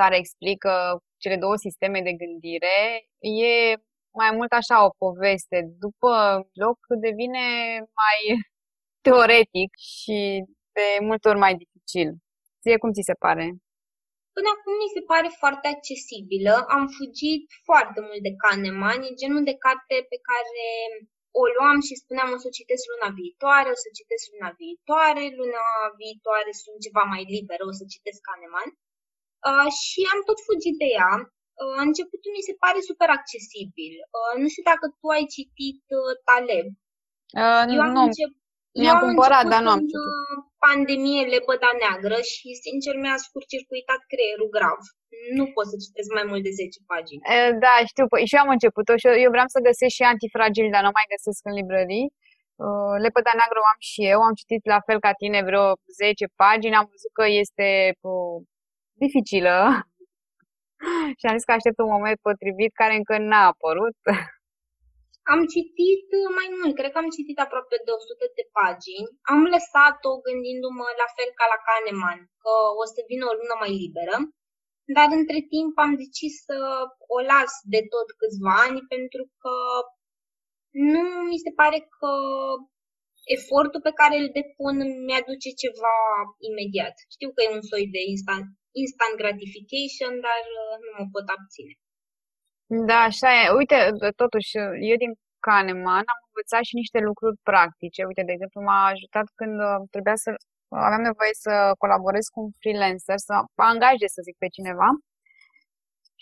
care 0.00 0.16
explică 0.18 0.72
cele 1.22 1.36
două 1.44 1.56
sisteme 1.56 2.00
de 2.02 2.12
gândire 2.22 2.78
e 3.44 3.52
mai 4.20 4.30
mult 4.38 4.52
așa 4.60 4.76
o 4.84 4.90
poveste. 5.04 5.58
După 5.84 6.12
loc 6.64 6.78
devine 7.06 7.46
mai 8.00 8.20
teoretic 9.06 9.70
și 9.98 10.18
de 10.76 10.86
multe 11.08 11.28
ori 11.28 11.44
mai 11.44 11.54
dificil. 11.62 12.08
Ție 12.60 12.76
cum 12.82 12.90
ți 12.92 13.08
se 13.10 13.16
pare? 13.24 13.46
Până 14.36 14.48
acum 14.56 14.74
mi 14.82 14.94
se 14.96 15.02
pare 15.12 15.28
foarte 15.42 15.66
accesibilă. 15.74 16.54
Am 16.76 16.84
fugit 16.98 17.44
foarte 17.68 17.98
mult 18.06 18.22
de 18.26 18.32
Kahneman. 18.42 19.00
E 19.06 19.20
genul 19.22 19.42
de 19.50 19.56
carte 19.64 19.96
pe 20.12 20.18
care 20.30 20.66
o 21.42 21.42
luam 21.56 21.78
și 21.86 22.00
spuneam 22.02 22.30
o 22.34 22.38
să 22.42 22.46
o 22.48 22.56
citesc 22.58 22.84
luna 22.92 23.10
viitoare, 23.20 23.68
o 23.74 23.78
să 23.84 23.88
citesc 23.98 24.24
luna 24.32 24.50
viitoare, 24.62 25.24
luna 25.40 25.66
viitoare 26.02 26.52
sunt 26.62 26.76
ceva 26.86 27.02
mai 27.12 27.22
liberă, 27.34 27.62
o 27.70 27.74
să 27.78 27.84
citesc 27.94 28.20
Kahneman. 28.28 28.68
Uh, 29.48 29.68
și 29.82 30.00
am 30.12 30.20
tot 30.28 30.38
fugit 30.46 30.76
de 30.82 30.88
ea. 30.98 31.14
Uh, 31.62 31.76
începutul 31.86 32.32
mi 32.36 32.46
se 32.48 32.54
pare 32.62 32.80
super 32.90 33.08
accesibil. 33.18 33.94
Uh, 34.16 34.34
nu 34.40 34.46
știu 34.52 34.64
dacă 34.72 34.84
tu 34.98 35.06
ai 35.16 35.24
citit 35.36 35.82
uh, 35.98 36.12
Taleb. 36.26 36.68
Uh, 37.42 37.64
eu 37.76 37.82
am 37.86 37.92
nu, 37.96 38.02
încep... 38.08 38.30
mi-am 38.82 39.00
cumpărat, 39.04 39.44
dar 39.52 39.60
nu 39.64 39.70
am 39.74 39.82
citit. 39.90 40.08
Uh, 40.14 40.36
pandemie 40.66 41.22
lebăda 41.34 41.70
neagră 41.82 42.18
și, 42.32 42.48
sincer, 42.64 42.94
mi-a 43.02 43.18
scurt-circuitat 43.24 44.00
creierul 44.12 44.50
grav. 44.56 44.80
Nu 45.38 45.44
pot 45.54 45.66
să 45.72 45.76
citesc 45.84 46.08
mai 46.18 46.26
mult 46.30 46.42
de 46.46 46.52
10 46.60 46.78
pagini. 46.92 47.22
Uh, 47.34 47.52
da, 47.64 47.74
știu. 47.90 48.04
Păi, 48.12 48.22
și 48.28 48.36
eu 48.36 48.44
am 48.44 48.54
început-o 48.56 48.94
și 49.00 49.06
eu, 49.10 49.16
eu 49.24 49.30
vreau 49.34 49.48
să 49.54 49.66
găsesc 49.68 49.94
și 49.98 50.04
antifragil, 50.12 50.66
dar 50.74 50.82
nu 50.86 50.92
mai 50.98 51.12
găsesc 51.14 51.40
în 51.48 51.54
librării. 51.60 52.06
Uh, 52.64 52.94
Lepăda 53.04 53.32
neagră 53.38 53.58
o 53.62 53.70
am 53.72 53.80
și 53.90 54.00
eu, 54.12 54.20
am 54.28 54.34
citit 54.40 54.62
la 54.74 54.80
fel 54.86 54.98
ca 55.06 55.12
tine 55.20 55.40
vreo 55.48 55.66
10 56.00 56.24
pagini, 56.42 56.78
am 56.80 56.88
văzut 56.94 57.12
că 57.18 57.24
este 57.42 57.66
uh, 58.10 58.38
dificilă 59.04 59.56
și 61.18 61.24
am 61.26 61.36
zis 61.36 61.46
că 61.46 61.54
aștept 61.54 61.78
un 61.84 61.94
moment 61.96 62.18
potrivit 62.28 62.72
care 62.80 62.94
încă 62.96 63.14
n-a 63.28 63.44
apărut. 63.52 64.00
Am 65.32 65.40
citit 65.54 66.08
mai 66.38 66.48
mult, 66.58 66.74
cred 66.78 66.90
că 66.92 67.00
am 67.00 67.14
citit 67.16 67.38
aproape 67.40 67.76
de 67.86 67.92
100 67.92 68.26
de 68.38 68.44
pagini. 68.58 69.08
Am 69.32 69.40
lăsat-o 69.54 70.12
gândindu-mă 70.26 70.86
la 71.02 71.08
fel 71.16 71.30
ca 71.38 71.46
la 71.52 71.58
Kahneman, 71.66 72.20
că 72.42 72.52
o 72.82 72.84
să 72.94 73.00
vină 73.10 73.24
o 73.28 73.36
lună 73.38 73.54
mai 73.62 73.72
liberă, 73.82 74.16
dar 74.96 75.08
între 75.20 75.38
timp 75.54 75.72
am 75.84 75.92
decis 76.02 76.34
să 76.48 76.58
o 77.16 77.18
las 77.32 77.52
de 77.74 77.80
tot 77.92 78.08
câțiva 78.20 78.54
ani 78.66 78.80
pentru 78.94 79.22
că 79.42 79.54
nu 80.92 81.02
mi 81.30 81.42
se 81.44 81.50
pare 81.60 81.78
că 81.98 82.12
efortul 83.36 83.80
pe 83.86 83.96
care 84.00 84.14
îl 84.18 84.28
depun 84.38 84.76
mi-aduce 85.06 85.50
ceva 85.62 85.96
imediat. 86.50 86.94
Știu 87.14 87.28
că 87.32 87.40
e 87.42 87.56
un 87.58 87.64
soi 87.70 87.84
de 87.96 88.02
instant, 88.12 88.46
instant 88.84 89.14
gratification, 89.22 90.12
dar 90.26 90.42
uh, 90.60 90.74
nu 90.84 90.90
mă 90.96 91.04
pot 91.14 91.26
abține. 91.36 91.74
Da, 92.88 92.98
așa 93.10 93.28
e. 93.40 93.42
Uite, 93.60 93.78
totuși, 94.22 94.50
eu 94.90 94.96
din 95.04 95.12
Kahneman 95.46 96.04
am 96.14 96.20
învățat 96.28 96.62
și 96.68 96.78
niște 96.82 96.98
lucruri 97.08 97.36
practice. 97.50 98.00
Uite, 98.10 98.22
de 98.28 98.34
exemplu, 98.36 98.58
m-a 98.66 98.80
ajutat 98.92 99.26
când 99.38 99.56
uh, 99.68 99.78
trebuia 99.94 100.16
să 100.24 100.30
aveam 100.86 101.02
nevoie 101.10 101.34
să 101.44 101.52
colaborez 101.82 102.24
cu 102.32 102.38
un 102.44 102.50
freelancer, 102.60 103.18
să 103.28 103.34
angajez, 103.70 104.10
să 104.16 104.26
zic, 104.28 104.36
pe 104.42 104.48
cineva. 104.56 104.88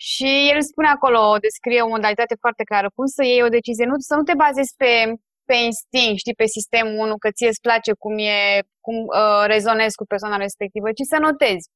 Și 0.09 0.31
el 0.53 0.61
spune 0.61 0.89
acolo, 0.91 1.21
descrie 1.47 1.81
o 1.81 1.93
modalitate 1.95 2.35
foarte 2.43 2.63
clară, 2.69 2.89
cum 2.95 3.05
să 3.15 3.21
iei 3.23 3.47
o 3.47 3.55
decizie, 3.57 3.85
nu, 3.85 3.95
să 4.09 4.15
nu 4.15 4.23
te 4.23 4.35
bazezi 4.43 4.73
pe, 4.81 4.91
pe 5.49 5.55
instinct, 5.69 6.17
știi, 6.23 6.39
pe 6.41 6.45
sistemul 6.57 6.99
1, 6.99 7.17
că 7.23 7.29
ție 7.31 7.47
îți 7.47 7.65
place 7.67 7.91
cum, 8.03 8.17
e, 8.17 8.39
cum 8.85 8.97
uh, 9.05 9.43
rezonezi 9.53 9.95
cu 9.99 10.05
persoana 10.05 10.37
respectivă, 10.37 10.87
ci 10.91 11.03
să 11.11 11.17
notezi. 11.17 11.67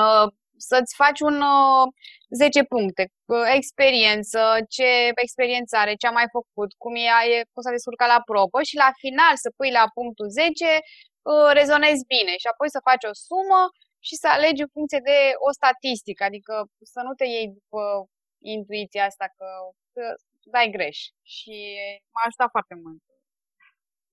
Uh, 0.00 0.26
să-ți 0.56 0.94
faci 1.02 1.20
un 1.20 1.36
uh, 1.40 1.86
10 2.30 2.62
puncte, 2.74 3.02
uh, 3.34 3.48
experiență, 3.58 4.40
ce 4.68 4.90
experiență 5.24 5.76
are, 5.76 5.94
ce 5.94 6.06
a 6.06 6.18
mai 6.20 6.28
făcut, 6.36 6.70
cum 6.82 6.94
e, 6.94 7.08
e 7.34 7.48
cum 7.52 7.62
s-a 7.62 7.76
descurcat 7.76 8.08
la 8.14 8.20
probă 8.30 8.58
și 8.68 8.76
la 8.84 8.90
final 9.02 9.34
să 9.44 9.48
pui 9.56 9.70
la 9.78 9.84
punctul 9.96 10.28
10, 10.28 10.64
uh, 11.30 11.50
rezonezi 11.60 12.04
bine 12.14 12.34
și 12.42 12.48
apoi 12.52 12.68
să 12.74 12.86
faci 12.88 13.04
o 13.10 13.14
sumă 13.28 13.62
și 14.06 14.14
să 14.22 14.26
alegi 14.28 14.64
în 14.64 14.70
funcție 14.76 15.00
de 15.10 15.18
o 15.46 15.50
statistică, 15.58 16.22
adică 16.24 16.52
să 16.94 17.00
nu 17.06 17.12
te 17.18 17.26
iei 17.34 17.48
după 17.58 17.80
intuiția 18.54 19.04
asta 19.10 19.26
că, 19.36 19.48
că 19.94 20.04
dai 20.54 20.68
greș. 20.76 20.98
Și 21.34 21.56
m-a 22.12 22.22
ajutat 22.26 22.50
foarte 22.56 22.76
mult. 22.84 23.02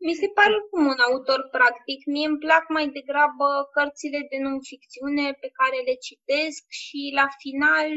Mi 0.08 0.20
se 0.22 0.28
pare 0.38 0.58
cum 0.70 0.84
un 0.94 1.02
autor 1.10 1.42
practic. 1.58 2.00
Mie 2.14 2.28
îmi 2.28 2.44
plac 2.46 2.64
mai 2.78 2.88
degrabă 2.98 3.48
cărțile 3.76 4.20
de 4.32 4.38
non-ficțiune 4.46 5.28
pe 5.44 5.50
care 5.60 5.78
le 5.88 5.96
citesc 6.08 6.64
și 6.84 7.02
la 7.20 7.28
final 7.42 7.90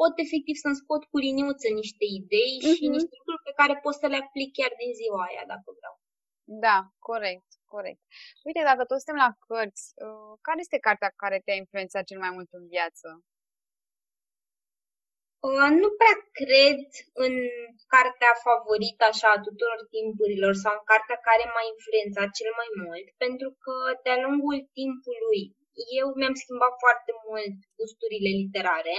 pot 0.00 0.14
efectiv 0.24 0.56
să-mi 0.64 0.80
scot 0.82 1.02
cu 1.10 1.16
liniuță 1.24 1.68
niște 1.82 2.04
idei 2.20 2.54
uh-huh. 2.58 2.74
și 2.76 2.84
mhm. 2.86 2.94
niște 2.96 3.14
lucruri 3.18 3.46
pe 3.48 3.56
care 3.60 3.74
pot 3.84 3.94
să 4.02 4.06
le 4.12 4.18
aplic 4.24 4.50
chiar 4.58 4.72
din 4.82 4.92
ziua 5.00 5.22
aia, 5.28 5.44
dacă 5.52 5.68
vreau. 5.78 5.94
Da, 6.64 6.78
corect, 7.10 7.48
corect. 7.74 8.02
Uite, 8.46 8.62
dacă 8.70 8.82
toți 8.84 9.02
suntem 9.04 9.22
la 9.24 9.30
cărți, 9.46 9.84
uh, 10.04 10.32
care 10.46 10.58
este 10.64 10.78
cartea 10.86 11.10
care 11.22 11.38
te-a 11.44 11.60
influențat 11.62 12.04
cel 12.10 12.20
mai 12.24 12.32
mult 12.36 12.50
în 12.58 12.64
viață? 12.74 13.06
Uh, 15.48 15.68
nu 15.82 15.88
prea 16.00 16.16
cred 16.40 16.80
în 17.24 17.34
cartea 17.94 18.32
favorită 18.46 19.02
așa 19.08 19.28
a 19.32 19.44
tuturor 19.46 19.80
timpurilor 19.94 20.54
sau 20.64 20.72
în 20.76 20.84
cartea 20.92 21.18
care 21.28 21.44
m-a 21.46 21.64
influențat 21.74 22.28
cel 22.38 22.52
mai 22.60 22.70
mult, 22.84 23.06
pentru 23.24 23.50
că 23.64 23.74
de-a 24.04 24.18
lungul 24.26 24.58
timpului 24.78 25.44
eu 26.00 26.06
mi-am 26.18 26.36
schimbat 26.42 26.74
foarte 26.84 27.12
mult 27.26 27.56
gusturile 27.78 28.30
literare. 28.42 28.96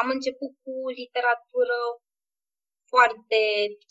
Am 0.00 0.08
început 0.16 0.52
cu 0.64 0.74
literatură 1.00 1.78
foarte 2.92 3.40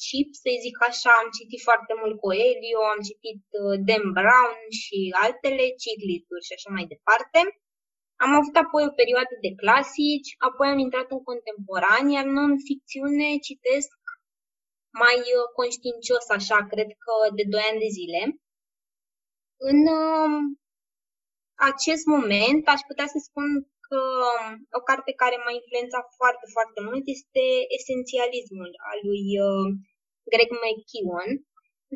cheap, 0.03 0.29
să 0.43 0.49
zic 0.65 0.77
așa, 0.89 1.11
am 1.21 1.29
citit 1.37 1.61
foarte 1.69 1.93
mult 2.01 2.15
Coelho, 2.25 2.81
am 2.93 3.01
citit 3.09 3.43
uh, 3.61 3.75
Dan 3.87 4.05
Brown 4.17 4.59
și 4.81 4.99
altele, 5.25 5.65
ciclituri 5.83 6.47
și 6.47 6.55
așa 6.57 6.69
mai 6.75 6.85
departe. 6.93 7.39
Am 8.25 8.31
avut 8.39 8.55
apoi 8.63 8.83
o 8.89 8.97
perioadă 9.01 9.35
de 9.45 9.51
clasici, 9.61 10.29
apoi 10.47 10.67
am 10.69 10.79
intrat 10.85 11.07
în 11.15 11.21
contemporani, 11.29 12.13
iar 12.15 12.25
non-ficțiune 12.37 13.27
citesc 13.47 13.91
mai 15.03 15.17
uh, 15.35 15.47
conștiincios, 15.59 16.25
așa, 16.37 16.57
cred 16.73 16.89
că 17.03 17.13
de 17.37 17.45
2 17.53 17.69
ani 17.69 17.83
de 17.85 17.89
zile. 17.99 18.21
În 19.69 19.79
um, 20.01 20.33
acest 21.71 22.05
moment 22.15 22.63
aș 22.73 22.81
putea 22.89 23.07
să 23.13 23.19
spun 23.27 23.47
că 23.87 23.99
um, 24.29 24.53
o 24.79 24.81
carte 24.89 25.11
care 25.21 25.37
m-a 25.39 25.53
influențat 25.59 26.05
foarte, 26.19 26.45
foarte 26.55 26.79
mult 26.87 27.05
este 27.17 27.45
Esențialismul 27.77 28.71
al 28.89 28.99
lui 29.09 29.25
uh, 29.47 29.67
Greg 30.31 30.49
McKeown, 30.63 31.29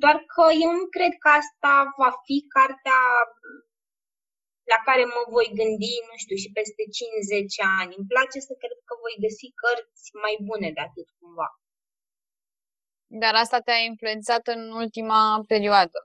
doar 0.03 0.17
că 0.33 0.43
eu 0.63 0.71
nu 0.79 0.85
cred 0.95 1.13
că 1.23 1.29
asta 1.41 1.73
va 2.01 2.11
fi 2.25 2.37
cartea 2.57 2.99
la 4.73 4.79
care 4.87 5.03
mă 5.15 5.21
voi 5.35 5.47
gândi, 5.57 5.95
nu 6.09 6.15
știu, 6.23 6.37
și 6.43 6.55
peste 6.57 6.83
5-10 6.97 7.81
ani. 7.81 7.95
Îmi 7.97 8.11
place 8.13 8.37
să 8.47 8.53
cred 8.61 8.77
că 8.87 8.93
voi 9.03 9.15
găsi 9.25 9.47
cărți 9.61 10.07
mai 10.23 10.35
bune 10.47 10.69
de 10.75 10.81
atât 10.87 11.07
cumva. 11.19 11.49
Dar 13.21 13.33
asta 13.43 13.59
te-a 13.65 13.81
influențat 13.91 14.43
în 14.55 14.61
ultima 14.83 15.21
perioadă? 15.53 15.99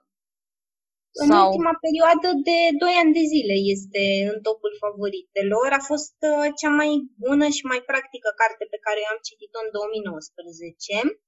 În 1.21 1.29
Sau... 1.31 1.43
ultima 1.47 1.75
perioadă 1.87 2.29
de 2.49 2.59
2 2.85 3.01
ani 3.03 3.17
de 3.19 3.25
zile 3.35 3.55
este 3.75 4.03
în 4.33 4.39
topul 4.47 4.73
favoritelor. 4.85 5.69
A 5.79 5.83
fost 5.93 6.17
uh, 6.33 6.47
cea 6.61 6.73
mai 6.81 6.91
bună 7.25 7.47
și 7.57 7.63
mai 7.73 7.81
practică 7.91 8.29
carte 8.41 8.65
pe 8.73 8.83
care 8.85 8.99
eu 9.05 9.11
am 9.15 9.21
citit-o 9.29 9.61
în 9.65 9.71
2019. 9.79 11.21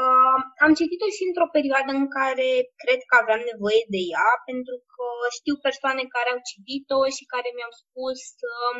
Uh, 0.00 0.38
am 0.64 0.72
citit-o 0.80 1.08
și 1.16 1.22
într-o 1.28 1.52
perioadă 1.56 1.90
în 2.00 2.08
care 2.18 2.48
cred 2.82 3.00
că 3.08 3.14
aveam 3.18 3.42
nevoie 3.52 3.82
de 3.94 4.00
ea, 4.14 4.30
pentru 4.50 4.76
că 4.92 5.06
știu 5.38 5.54
persoane 5.66 6.02
care 6.14 6.28
au 6.30 6.40
citit-o 6.50 7.00
și 7.16 7.24
care 7.32 7.48
mi-au 7.56 7.74
spus 7.82 8.20
uh, 8.52 8.78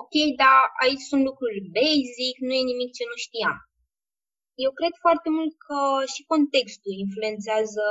ok, 0.00 0.14
dar 0.42 0.62
aici 0.84 1.04
sunt 1.10 1.22
lucruri 1.28 1.60
basic, 1.78 2.34
nu 2.46 2.52
e 2.60 2.70
nimic 2.72 2.90
ce 2.98 3.04
nu 3.10 3.16
știam. 3.26 3.56
Eu 4.66 4.72
cred 4.78 4.94
foarte 5.04 5.28
mult 5.36 5.52
că 5.66 5.80
și 6.14 6.22
contextul 6.32 6.94
influențează 7.04 7.84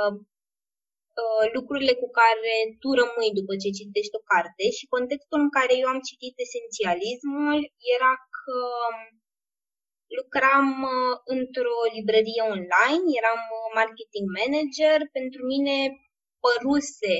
uh, 1.22 1.44
lucrurile 1.56 1.94
cu 2.02 2.08
care 2.20 2.54
tu 2.80 2.88
rămâi 3.00 3.36
după 3.38 3.52
ce 3.62 3.78
citești 3.78 4.18
o 4.18 4.26
carte 4.32 4.64
și 4.78 4.92
contextul 4.94 5.38
în 5.44 5.50
care 5.56 5.74
eu 5.82 5.88
am 5.92 6.00
citit 6.08 6.34
esențialismul 6.46 7.58
era 7.96 8.14
că 8.36 8.58
lucram 10.18 10.68
uh, 10.94 11.14
într-o 11.36 11.76
librărie 11.96 12.42
online, 12.56 13.06
eram 13.20 13.40
uh, 13.52 13.68
marketing 13.80 14.26
manager. 14.40 14.98
Pentru 15.18 15.40
mine 15.52 15.76
păruse 16.44 17.14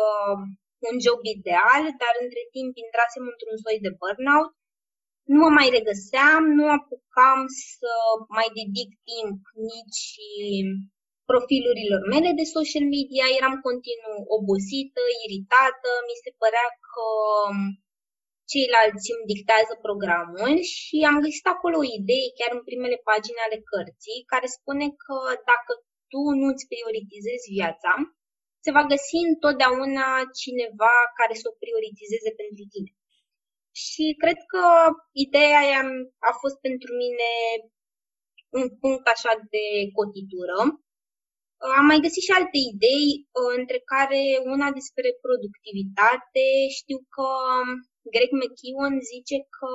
uh, 0.00 0.38
un 0.88 0.96
job 1.06 1.20
ideal, 1.36 1.82
dar 2.02 2.14
între 2.24 2.42
timp 2.54 2.72
intrasem 2.84 3.24
într-un 3.32 3.56
soi 3.64 3.78
de 3.86 3.92
burnout. 4.00 4.52
Nu 5.32 5.36
mă 5.42 5.50
mai 5.58 5.68
regăseam, 5.78 6.42
nu 6.58 6.64
apucam 6.78 7.40
să 7.70 7.92
mai 8.36 8.48
dedic 8.58 8.90
timp 9.10 9.38
nici 9.70 10.04
profilurilor 11.30 12.02
mele 12.14 12.30
de 12.40 12.46
social 12.56 12.86
media, 12.96 13.26
eram 13.38 13.54
continuu 13.68 14.18
obosită, 14.36 15.02
iritată, 15.24 15.90
mi 16.08 16.20
se 16.22 16.30
părea 16.42 16.68
că 16.90 17.04
um, 17.48 17.58
ceilalți 18.52 19.08
îmi 19.14 19.28
dictează 19.32 19.72
programul 19.86 20.54
și 20.76 20.96
am 21.10 21.16
găsit 21.26 21.46
acolo 21.54 21.76
o 21.80 21.90
idee, 22.00 22.36
chiar 22.38 22.50
în 22.54 22.62
primele 22.68 22.98
pagini 23.08 23.44
ale 23.46 23.58
cărții, 23.70 24.26
care 24.32 24.46
spune 24.56 24.86
că 25.04 25.16
dacă 25.50 25.72
tu 26.10 26.20
nu 26.40 26.46
îți 26.52 26.68
prioritizezi 26.72 27.52
viața, 27.56 27.92
se 28.64 28.70
va 28.76 28.84
găsi 28.92 29.18
întotdeauna 29.32 30.08
cineva 30.42 30.94
care 31.18 31.34
să 31.40 31.46
o 31.48 31.58
prioritizeze 31.62 32.30
pentru 32.42 32.64
tine. 32.72 32.90
Și 33.84 34.04
cred 34.22 34.38
că 34.52 34.64
ideea 35.26 35.58
aia 35.64 35.82
a 36.30 36.32
fost 36.42 36.56
pentru 36.66 36.90
mine 37.02 37.30
un 38.58 38.66
punct 38.80 39.06
așa 39.14 39.32
de 39.54 39.66
cotitură. 39.98 40.58
Am 41.78 41.86
mai 41.90 42.00
găsit 42.04 42.22
și 42.26 42.36
alte 42.38 42.58
idei, 42.72 43.08
între 43.58 43.78
care 43.92 44.22
una 44.54 44.68
despre 44.78 45.08
productivitate. 45.24 46.46
Știu 46.80 46.98
că 47.14 47.28
Greg 48.14 48.30
McKeown 48.40 48.94
zice 49.12 49.36
că 49.56 49.72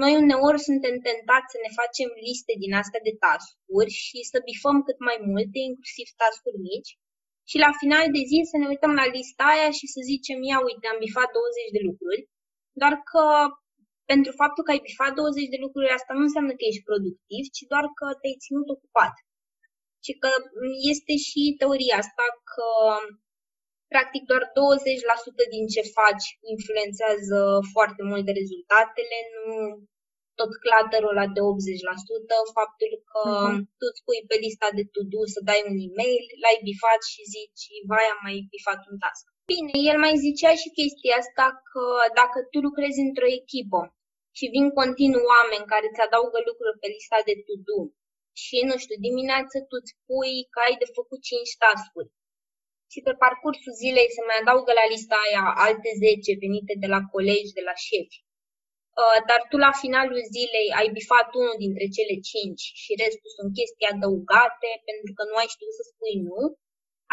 noi 0.00 0.12
uneori 0.22 0.66
suntem 0.68 0.94
tentați 1.08 1.52
să 1.52 1.58
ne 1.64 1.70
facem 1.80 2.08
liste 2.26 2.52
din 2.62 2.72
astea 2.82 3.02
de 3.08 3.14
task-uri 3.22 3.92
și 4.04 4.18
să 4.30 4.46
bifăm 4.50 4.76
cât 4.86 4.98
mai 5.08 5.18
multe, 5.30 5.58
inclusiv 5.70 6.06
task-uri 6.20 6.62
mici, 6.68 6.92
și 7.50 7.56
la 7.64 7.70
final 7.82 8.06
de 8.16 8.22
zi 8.30 8.38
să 8.52 8.56
ne 8.58 8.66
uităm 8.72 8.92
la 9.00 9.06
lista 9.16 9.44
aia 9.54 9.70
și 9.78 9.86
să 9.94 10.00
zicem, 10.10 10.38
ia 10.50 10.58
uite, 10.68 10.86
am 10.88 10.98
bifat 11.06 11.28
20 11.32 11.76
de 11.76 11.82
lucruri, 11.88 12.22
doar 12.80 12.94
că 13.10 13.24
pentru 14.10 14.32
faptul 14.42 14.62
că 14.64 14.72
ai 14.72 14.86
bifat 14.88 15.12
20 15.14 15.52
de 15.54 15.58
lucruri, 15.64 15.96
asta 15.98 16.12
nu 16.18 16.24
înseamnă 16.28 16.52
că 16.54 16.64
ești 16.70 16.88
productiv, 16.88 17.42
ci 17.56 17.62
doar 17.72 17.86
că 17.98 18.06
te-ai 18.20 18.42
ținut 18.44 18.68
ocupat. 18.76 19.14
Și 20.04 20.12
că 20.22 20.30
este 20.92 21.14
și 21.26 21.42
teoria 21.60 21.96
asta 22.04 22.26
că 22.52 22.68
practic 23.92 24.22
doar 24.30 24.44
20% 24.46 25.54
din 25.54 25.64
ce 25.74 25.82
faci 25.98 26.26
influențează 26.54 27.38
foarte 27.74 28.02
mult 28.10 28.24
de 28.26 28.34
rezultatele, 28.40 29.18
nu 29.34 29.54
tot 30.40 30.52
clutterul 30.64 31.12
ăla 31.14 31.26
de 31.36 31.40
80%, 31.42 32.58
faptul 32.58 32.92
că 33.10 33.22
uh-huh. 33.30 33.58
tu 33.78 33.84
îți 33.90 34.04
pui 34.06 34.20
pe 34.30 34.36
lista 34.44 34.68
de 34.78 34.84
to-do 34.92 35.22
să 35.34 35.40
dai 35.48 35.60
un 35.70 35.76
e-mail, 35.86 36.24
l-ai 36.42 36.58
bifat 36.68 37.00
și 37.12 37.22
zici, 37.34 37.64
vai, 37.90 38.06
am 38.12 38.20
mai 38.26 38.36
bifat 38.54 38.80
un 38.90 38.96
task. 39.02 39.24
Bine, 39.52 39.72
el 39.90 39.98
mai 40.06 40.14
zicea 40.26 40.52
și 40.60 40.76
chestia 40.78 41.14
asta 41.22 41.46
că 41.70 41.84
dacă 42.20 42.38
tu 42.50 42.58
lucrezi 42.66 43.00
într-o 43.06 43.28
echipă 43.40 43.80
și 44.38 44.52
vin 44.54 44.66
continuu 44.80 45.24
oameni 45.34 45.70
care 45.72 45.86
îți 45.88 46.04
adaugă 46.06 46.38
lucruri 46.48 46.80
pe 46.82 46.88
lista 46.96 47.18
de 47.28 47.34
to-do 47.46 47.80
și, 48.44 48.56
nu 48.68 48.74
știu, 48.82 48.96
dimineață 49.08 49.56
tu 49.68 49.74
îți 49.80 49.96
pui 50.06 50.36
că 50.52 50.58
ai 50.66 50.76
de 50.82 50.88
făcut 50.98 51.20
5 51.22 51.62
task-uri 51.62 52.10
și 52.92 52.98
pe 53.06 53.12
parcursul 53.24 53.72
zilei 53.82 54.14
se 54.16 54.22
mai 54.28 54.38
adaugă 54.40 54.72
la 54.80 54.86
lista 54.92 55.16
aia 55.26 55.44
alte 55.66 55.90
10 55.98 56.42
venite 56.44 56.74
de 56.82 56.88
la 56.94 57.00
colegi, 57.12 57.56
de 57.58 57.64
la 57.68 57.76
șefi. 57.86 58.18
Uh, 59.02 59.18
dar 59.28 59.40
tu 59.50 59.56
la 59.66 59.72
finalul 59.82 60.20
zilei 60.34 60.68
ai 60.80 60.88
bifat 60.96 61.28
unul 61.40 61.56
dintre 61.64 61.86
cele 61.96 62.14
5 62.20 62.82
și 62.82 62.90
restul 63.02 63.30
sunt 63.36 63.50
chestii 63.58 63.90
adăugate 63.94 64.70
pentru 64.88 65.10
că 65.16 65.22
nu 65.30 65.36
ai 65.38 65.52
știut 65.54 65.74
să 65.78 65.84
spui 65.90 66.16
nu, 66.28 66.42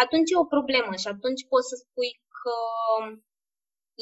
atunci 0.03 0.31
e 0.31 0.43
o 0.43 0.51
problemă 0.55 0.93
și 1.01 1.07
atunci 1.15 1.41
poți 1.51 1.69
să 1.71 1.75
spui 1.85 2.11
că 2.39 2.57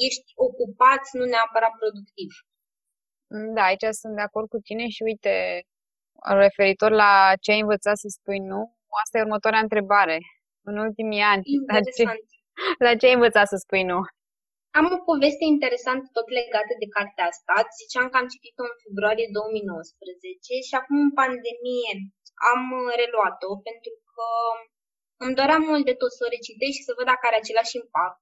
ești 0.06 0.28
ocupat, 0.46 1.02
nu 1.18 1.24
neapărat 1.32 1.74
productiv. 1.82 2.30
Da, 3.54 3.62
aici 3.70 3.86
sunt 4.00 4.14
de 4.18 4.24
acord 4.28 4.48
cu 4.54 4.58
tine 4.68 4.84
și 4.94 5.02
uite, 5.10 5.34
referitor 6.44 6.90
la 7.02 7.12
ce 7.42 7.50
ai 7.52 7.64
învățat 7.64 7.96
să 8.02 8.08
spui 8.16 8.40
nu, 8.52 8.60
asta 9.02 9.14
e 9.18 9.26
următoarea 9.26 9.66
întrebare 9.66 10.16
în 10.68 10.76
ultimii 10.86 11.24
ani. 11.32 11.42
La 11.72 11.80
ce, 11.96 12.02
la 12.86 12.92
ce 12.98 13.04
ai 13.06 13.18
învățat 13.18 13.46
să 13.52 13.56
spui 13.64 13.84
nu? 13.92 14.00
Am 14.78 14.86
o 14.96 14.98
poveste 15.10 15.44
interesantă 15.54 16.06
tot 16.16 16.28
legată 16.40 16.72
de 16.82 16.88
cartea 16.96 17.26
asta. 17.32 17.54
Ziceam 17.80 18.06
că 18.08 18.16
am 18.18 18.30
citit-o 18.34 18.64
în 18.70 18.76
februarie 18.84 19.28
2019 19.38 20.66
și 20.68 20.74
acum 20.80 20.96
în 21.06 21.12
pandemie 21.20 21.92
am 22.52 22.62
reluat-o 23.00 23.50
pentru 23.68 23.94
că 24.12 24.26
îmi 25.24 25.36
doream 25.38 25.62
mult 25.70 25.84
de 25.90 25.98
tot 26.00 26.10
să 26.14 26.22
o 26.24 26.32
recitesc 26.36 26.74
și 26.76 26.86
să 26.86 26.92
văd 26.96 27.06
dacă 27.12 27.24
are 27.26 27.38
același 27.40 27.78
impact. 27.82 28.18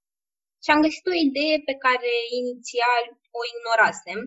Și 0.62 0.70
am 0.70 0.84
găsit 0.86 1.04
o 1.12 1.20
idee 1.28 1.56
pe 1.68 1.74
care 1.84 2.12
inițial 2.40 3.04
o 3.38 3.40
ignorasem, 3.52 4.20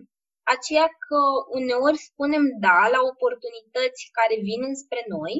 aceea 0.54 0.88
că 1.06 1.20
uneori 1.58 1.98
spunem 2.08 2.44
da 2.66 2.78
la 2.94 3.00
oportunități 3.12 4.02
care 4.18 4.34
vin 4.48 4.62
înspre 4.70 5.02
noi, 5.14 5.34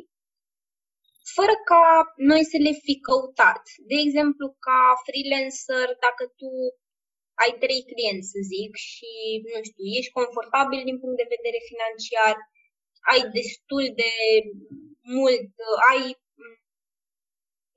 fără 1.35 1.55
ca 1.71 1.85
noi 2.31 2.43
să 2.53 2.59
le 2.67 2.73
fi 2.85 2.95
căutat. 3.09 3.63
De 3.91 3.97
exemplu, 4.05 4.47
ca 4.67 4.81
freelancer, 5.07 5.87
dacă 6.07 6.25
tu 6.39 6.51
ai 7.43 7.53
trei 7.63 7.83
clienți, 7.91 8.31
să 8.33 8.39
zic, 8.53 8.73
și, 8.91 9.13
nu 9.53 9.61
știu, 9.69 9.85
ești 9.99 10.17
confortabil 10.19 10.81
din 10.89 10.99
punct 11.01 11.19
de 11.19 11.33
vedere 11.37 11.61
financiar, 11.71 12.35
ai 13.11 13.21
destul 13.39 13.85
de 14.03 14.13
mult, 15.17 15.53
ai 15.91 16.03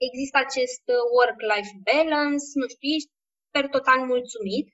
există 0.07 0.37
acest 0.45 0.85
work-life 1.17 1.73
balance, 1.89 2.45
nu 2.59 2.67
știu, 2.73 2.87
ești 2.97 3.11
per 3.55 3.65
total 3.75 3.99
mulțumit, 4.13 4.67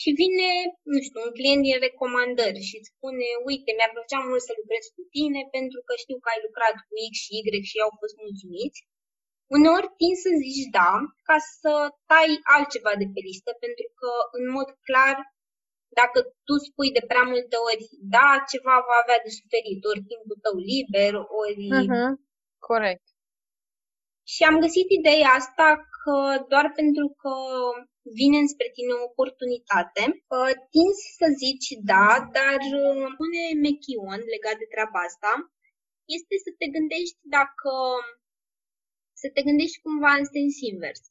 și 0.00 0.10
vine, 0.20 0.50
nu 0.92 0.98
știu, 1.06 1.20
un 1.26 1.32
client 1.38 1.62
din 1.66 1.78
recomandări 1.86 2.62
și 2.68 2.74
îți 2.78 2.92
spune, 2.94 3.28
uite, 3.48 3.70
mi-ar 3.72 3.92
plăcea 3.96 4.20
mult 4.28 4.42
să 4.48 4.52
lucrez 4.60 4.84
cu 4.96 5.02
tine 5.14 5.40
pentru 5.56 5.78
că 5.86 5.92
știu 6.02 6.18
că 6.20 6.28
ai 6.30 6.44
lucrat 6.46 6.76
cu 6.86 6.92
X 7.12 7.14
și 7.24 7.32
Y 7.38 7.68
și 7.70 7.76
au 7.86 7.92
fost 8.00 8.14
mulțumiți. 8.24 8.80
Uneori 9.56 9.88
tin 9.98 10.14
să 10.24 10.30
zici 10.44 10.66
da 10.78 10.92
ca 11.28 11.36
să 11.60 11.72
tai 12.10 12.28
altceva 12.54 12.92
de 13.00 13.06
pe 13.12 13.20
listă, 13.28 13.50
pentru 13.64 13.88
că, 13.98 14.10
în 14.38 14.44
mod 14.56 14.68
clar, 14.86 15.16
dacă 16.00 16.18
tu 16.46 16.54
spui 16.66 16.90
de 16.96 17.02
prea 17.10 17.26
multe 17.32 17.56
ori 17.68 17.84
da, 18.16 18.28
ceva 18.52 18.74
va 18.88 18.96
avea 19.00 19.18
de 19.24 19.30
suferit, 19.38 19.80
ori 19.90 20.08
timpul 20.10 20.38
tău 20.44 20.56
liber, 20.70 21.12
ori... 21.42 21.64
Uh-huh. 21.80 22.12
Corect. 22.70 23.06
Și 24.32 24.42
am 24.50 24.56
găsit 24.64 24.88
ideea 24.98 25.30
asta 25.40 25.68
că 25.98 26.16
doar 26.52 26.66
pentru 26.80 27.06
că 27.20 27.32
vine 28.18 28.38
înspre 28.44 28.68
tine 28.76 28.92
o 28.92 29.06
oportunitate, 29.10 30.04
uh, 30.36 30.52
tinzi 30.72 31.04
să 31.20 31.26
zici 31.42 31.68
da, 31.92 32.08
dar 32.36 32.60
uh, 32.82 33.06
pune 33.18 33.42
mechion 33.66 34.20
legat 34.34 34.56
de 34.62 34.66
treaba 34.74 35.00
asta, 35.08 35.32
este 36.16 36.34
să 36.44 36.50
te 36.58 36.66
gândești 36.74 37.18
dacă 37.36 37.72
să 39.22 39.28
te 39.34 39.40
gândești 39.48 39.82
cumva 39.84 40.12
în 40.20 40.26
sens 40.34 40.54
invers. 40.72 41.02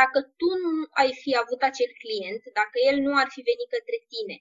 Dacă 0.00 0.18
tu 0.38 0.48
nu 0.64 0.72
ai 1.00 1.10
fi 1.22 1.30
avut 1.42 1.60
acel 1.70 1.90
client, 2.02 2.42
dacă 2.58 2.76
el 2.90 2.96
nu 3.06 3.12
ar 3.22 3.28
fi 3.34 3.40
venit 3.50 3.68
către 3.76 3.98
tine, 4.12 4.36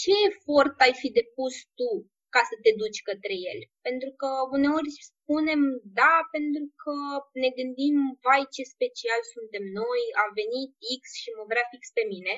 ce 0.00 0.12
efort 0.28 0.76
ai 0.86 0.94
fi 1.00 1.08
depus 1.18 1.56
tu 1.78 1.90
ca 2.34 2.42
să 2.50 2.56
te 2.64 2.72
duci 2.82 3.06
către 3.08 3.34
el. 3.50 3.60
Pentru 3.88 4.10
că 4.20 4.28
uneori 4.56 4.90
spunem 5.10 5.62
da 6.00 6.14
pentru 6.36 6.64
că 6.82 6.94
ne 7.42 7.50
gândim, 7.58 7.96
vai 8.26 8.44
ce 8.54 8.62
special 8.74 9.20
suntem 9.34 9.64
noi, 9.80 10.02
a 10.22 10.24
venit 10.40 10.70
X 11.00 11.02
și 11.22 11.28
mă 11.36 11.44
vrea 11.50 11.64
fix 11.72 11.82
pe 11.98 12.04
mine, 12.12 12.34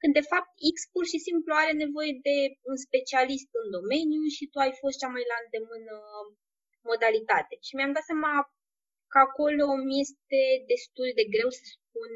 când 0.00 0.12
de 0.18 0.28
fapt 0.32 0.50
X 0.74 0.76
pur 0.94 1.04
și 1.12 1.18
simplu 1.26 1.50
are 1.52 1.72
nevoie 1.84 2.12
de 2.28 2.36
un 2.70 2.76
specialist 2.86 3.50
în 3.62 3.66
domeniu 3.76 4.22
și 4.36 4.44
tu 4.52 4.56
ai 4.64 4.72
fost 4.82 4.96
cea 4.98 5.14
mai 5.14 5.24
la 5.32 5.38
îndemână 5.44 5.94
modalitate. 6.90 7.54
Și 7.66 7.72
mi-am 7.74 7.94
dat 7.96 8.06
seama 8.10 8.32
că 9.12 9.18
acolo 9.26 9.64
mi 9.88 9.96
este 10.06 10.40
destul 10.72 11.08
de 11.18 11.24
greu 11.34 11.50
să 11.58 11.64
spun, 11.76 12.12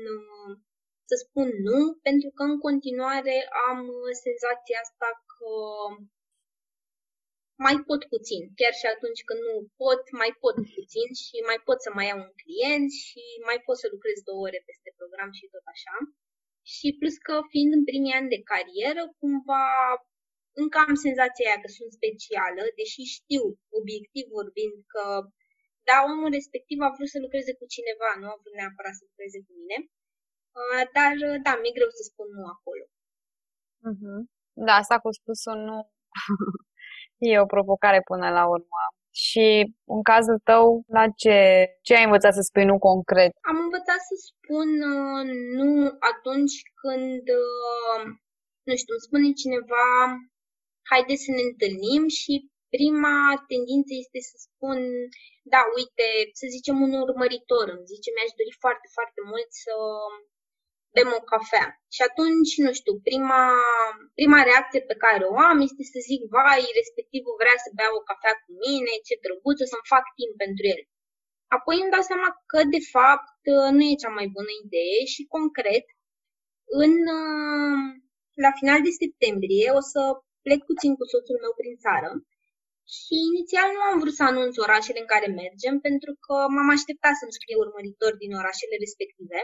să 1.11 1.15
spun 1.25 1.49
nu, 1.69 1.81
pentru 2.09 2.29
că 2.37 2.43
în 2.51 2.59
continuare 2.67 3.37
am 3.69 3.81
senzația 4.25 4.79
asta 4.85 5.09
că 5.33 5.53
mai 7.67 7.77
pot 7.89 8.03
puțin. 8.15 8.43
Chiar 8.59 8.75
și 8.81 8.87
atunci 8.95 9.23
când 9.29 9.41
nu 9.49 9.57
pot, 9.83 10.03
mai 10.21 10.33
pot 10.43 10.57
puțin 10.77 11.09
și 11.25 11.37
mai 11.51 11.59
pot 11.67 11.79
să 11.85 11.91
mai 11.97 12.07
iau 12.09 12.21
un 12.27 12.33
client 12.43 12.89
și 13.05 13.23
mai 13.49 13.59
pot 13.67 13.77
să 13.83 13.87
lucrez 13.95 14.17
două 14.29 14.43
ore 14.47 14.61
peste 14.69 14.91
program 14.99 15.31
și 15.39 15.53
tot 15.55 15.67
așa. 15.75 15.97
Și 16.75 16.87
plus 16.99 17.17
că 17.27 17.35
fiind 17.53 17.71
în 17.79 17.85
primii 17.91 18.17
ani 18.19 18.33
de 18.35 18.41
carieră, 18.51 19.03
cumva 19.21 19.67
încă 20.63 20.77
am 20.87 20.97
senzația 21.07 21.47
aia 21.49 21.63
că 21.63 21.69
sunt 21.79 21.91
specială, 21.99 22.63
deși 22.81 23.03
știu, 23.17 23.45
obiectiv 23.79 24.25
vorbind, 24.39 24.77
că 24.93 25.05
da, 25.89 25.97
omul 26.11 26.31
respectiv 26.39 26.79
a 26.87 26.95
vrut 26.97 27.11
să 27.15 27.19
lucreze 27.25 27.53
cu 27.59 27.65
cineva, 27.75 28.11
nu 28.21 28.27
a 28.33 28.37
vrut 28.41 28.55
neapărat 28.59 28.95
să 28.99 29.03
lucreze 29.09 29.39
cu 29.47 29.53
mine. 29.61 29.79
Uh, 30.59 30.83
dar, 30.97 31.15
da, 31.47 31.53
mi-e 31.61 31.77
greu 31.77 31.91
să 31.99 32.03
spun 32.11 32.29
nu 32.37 32.45
acolo. 32.55 32.85
Uh-huh. 33.91 34.21
Da, 34.67 34.75
asta 34.83 34.97
cu 35.03 35.11
spus-o 35.19 35.55
nu 35.67 35.77
E 37.31 37.45
o 37.45 37.53
provocare 37.55 38.01
până 38.11 38.29
la 38.39 38.45
urmă. 38.55 38.83
Și 39.25 39.47
în 39.95 40.03
cazul 40.11 40.39
tău, 40.51 40.65
la 40.97 41.05
ce, 41.23 41.39
ce 41.87 41.93
ai 41.95 42.05
învățat 42.09 42.33
să 42.35 42.43
spui 42.45 42.65
nu 42.71 42.79
concret? 42.89 43.33
Am 43.51 43.59
învățat 43.67 44.01
să 44.09 44.15
spun 44.29 44.69
uh, 44.95 45.23
nu 45.59 45.71
atunci 46.13 46.57
când, 46.83 47.25
uh, 47.45 48.01
nu 48.69 48.75
știu, 48.81 48.95
îmi 48.95 49.07
spune 49.07 49.29
cineva, 49.43 49.87
haide 50.91 51.15
să 51.25 51.31
ne 51.37 51.43
întâlnim 51.51 52.03
și 52.21 52.35
prima 52.77 53.17
tendință 53.51 53.93
este 54.03 54.19
să 54.31 54.37
spun, 54.47 54.79
da, 55.53 55.61
uite, 55.79 56.07
să 56.41 56.45
zicem 56.57 56.77
un 56.87 56.93
urmăritor 57.05 57.67
îmi 57.75 57.91
zice, 57.93 58.09
mi-aș 58.11 58.33
dori 58.41 58.53
foarte, 58.65 58.87
foarte 58.97 59.21
mult 59.31 59.49
să 59.65 59.73
bem 60.97 61.09
o 61.19 61.23
cafea. 61.33 61.67
Și 61.95 62.03
atunci, 62.09 62.53
nu 62.65 62.73
știu, 62.81 62.95
prima, 63.09 63.45
prima 64.19 64.41
reacție 64.49 64.83
pe 64.91 64.97
care 65.05 65.25
o 65.35 65.37
am 65.51 65.59
este 65.69 65.83
să 65.93 65.99
zic, 66.11 66.21
vai, 66.37 66.63
respectivul 66.81 67.35
vrea 67.43 67.57
să 67.65 67.69
bea 67.79 67.91
o 67.99 68.07
cafea 68.11 68.35
cu 68.43 68.51
mine, 68.65 68.93
ce 69.07 69.15
drăguț, 69.25 69.59
o 69.65 69.67
să-mi 69.73 69.91
fac 69.95 70.05
timp 70.19 70.33
pentru 70.45 70.65
el. 70.75 70.83
Apoi 71.57 71.77
îmi 71.81 71.93
dau 71.95 72.05
seama 72.11 72.29
că, 72.51 72.59
de 72.75 72.83
fapt, 72.95 73.41
nu 73.77 73.83
e 73.91 74.03
cea 74.03 74.17
mai 74.19 74.29
bună 74.37 74.53
idee 74.65 75.01
și, 75.13 75.31
concret, 75.37 75.87
în, 76.83 76.95
la 78.45 78.51
final 78.59 78.81
de 78.87 78.93
septembrie 79.03 79.69
o 79.79 79.83
să 79.93 80.01
plec 80.47 80.61
puțin 80.71 80.93
cu 80.99 81.05
soțul 81.13 81.39
meu 81.45 81.53
prin 81.61 81.77
țară 81.85 82.11
și 82.97 83.15
inițial 83.31 83.69
nu 83.77 83.83
am 83.91 83.97
vrut 84.03 84.17
să 84.19 84.25
anunț 84.25 84.55
orașele 84.67 85.01
în 85.03 85.11
care 85.13 85.27
mergem 85.43 85.75
pentru 85.89 86.13
că 86.25 86.35
m-am 86.55 86.71
așteptat 86.77 87.15
să-mi 87.21 87.37
scrie 87.39 87.63
urmăritori 87.65 88.21
din 88.23 88.33
orașele 88.41 88.75
respective 88.85 89.41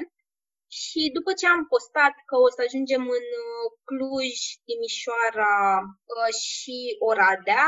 și 0.81 1.00
după 1.16 1.31
ce 1.38 1.46
am 1.46 1.62
postat 1.74 2.14
că 2.28 2.37
o 2.46 2.48
să 2.54 2.61
ajungem 2.62 3.02
în 3.18 3.26
uh, 3.46 3.66
Cluj, 3.88 4.37
Timișoara 4.66 5.57
uh, 5.83 6.31
și 6.46 6.76
Oradea, 7.11 7.66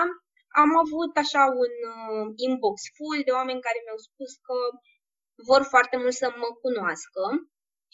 am 0.63 0.71
avut 0.85 1.13
așa 1.23 1.43
un 1.65 1.75
uh, 1.97 2.27
inbox 2.47 2.77
full 2.97 3.21
de 3.27 3.33
oameni 3.39 3.65
care 3.67 3.79
mi-au 3.85 4.01
spus 4.09 4.31
că 4.47 4.59
vor 5.49 5.63
foarte 5.73 5.97
mult 6.03 6.17
să 6.23 6.29
mă 6.43 6.51
cunoască. 6.65 7.23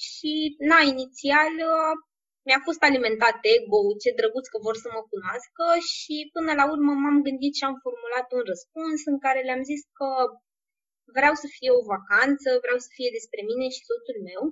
Și, 0.08 0.32
na, 0.70 0.78
inițial 0.94 1.54
mi-a 2.46 2.60
fost 2.66 2.80
alimentat 2.88 3.36
ego 3.56 3.82
ce 4.02 4.10
drăguț 4.18 4.46
că 4.52 4.58
vor 4.66 4.76
să 4.82 4.88
mă 4.94 5.02
cunoască 5.12 5.64
și 5.92 6.16
până 6.34 6.52
la 6.60 6.64
urmă 6.74 6.92
m-am 7.02 7.18
gândit 7.26 7.54
și 7.58 7.64
am 7.68 7.76
formulat 7.84 8.26
un 8.36 8.42
răspuns 8.52 9.00
în 9.12 9.18
care 9.24 9.40
le-am 9.46 9.62
zis 9.70 9.82
că 9.98 10.08
vreau 11.16 11.34
să 11.42 11.46
fie 11.56 11.70
o 11.78 11.86
vacanță, 11.94 12.48
vreau 12.64 12.78
să 12.84 12.90
fie 12.96 13.10
despre 13.18 13.40
mine 13.50 13.66
și 13.74 13.86
soțul 13.88 14.18
meu 14.30 14.42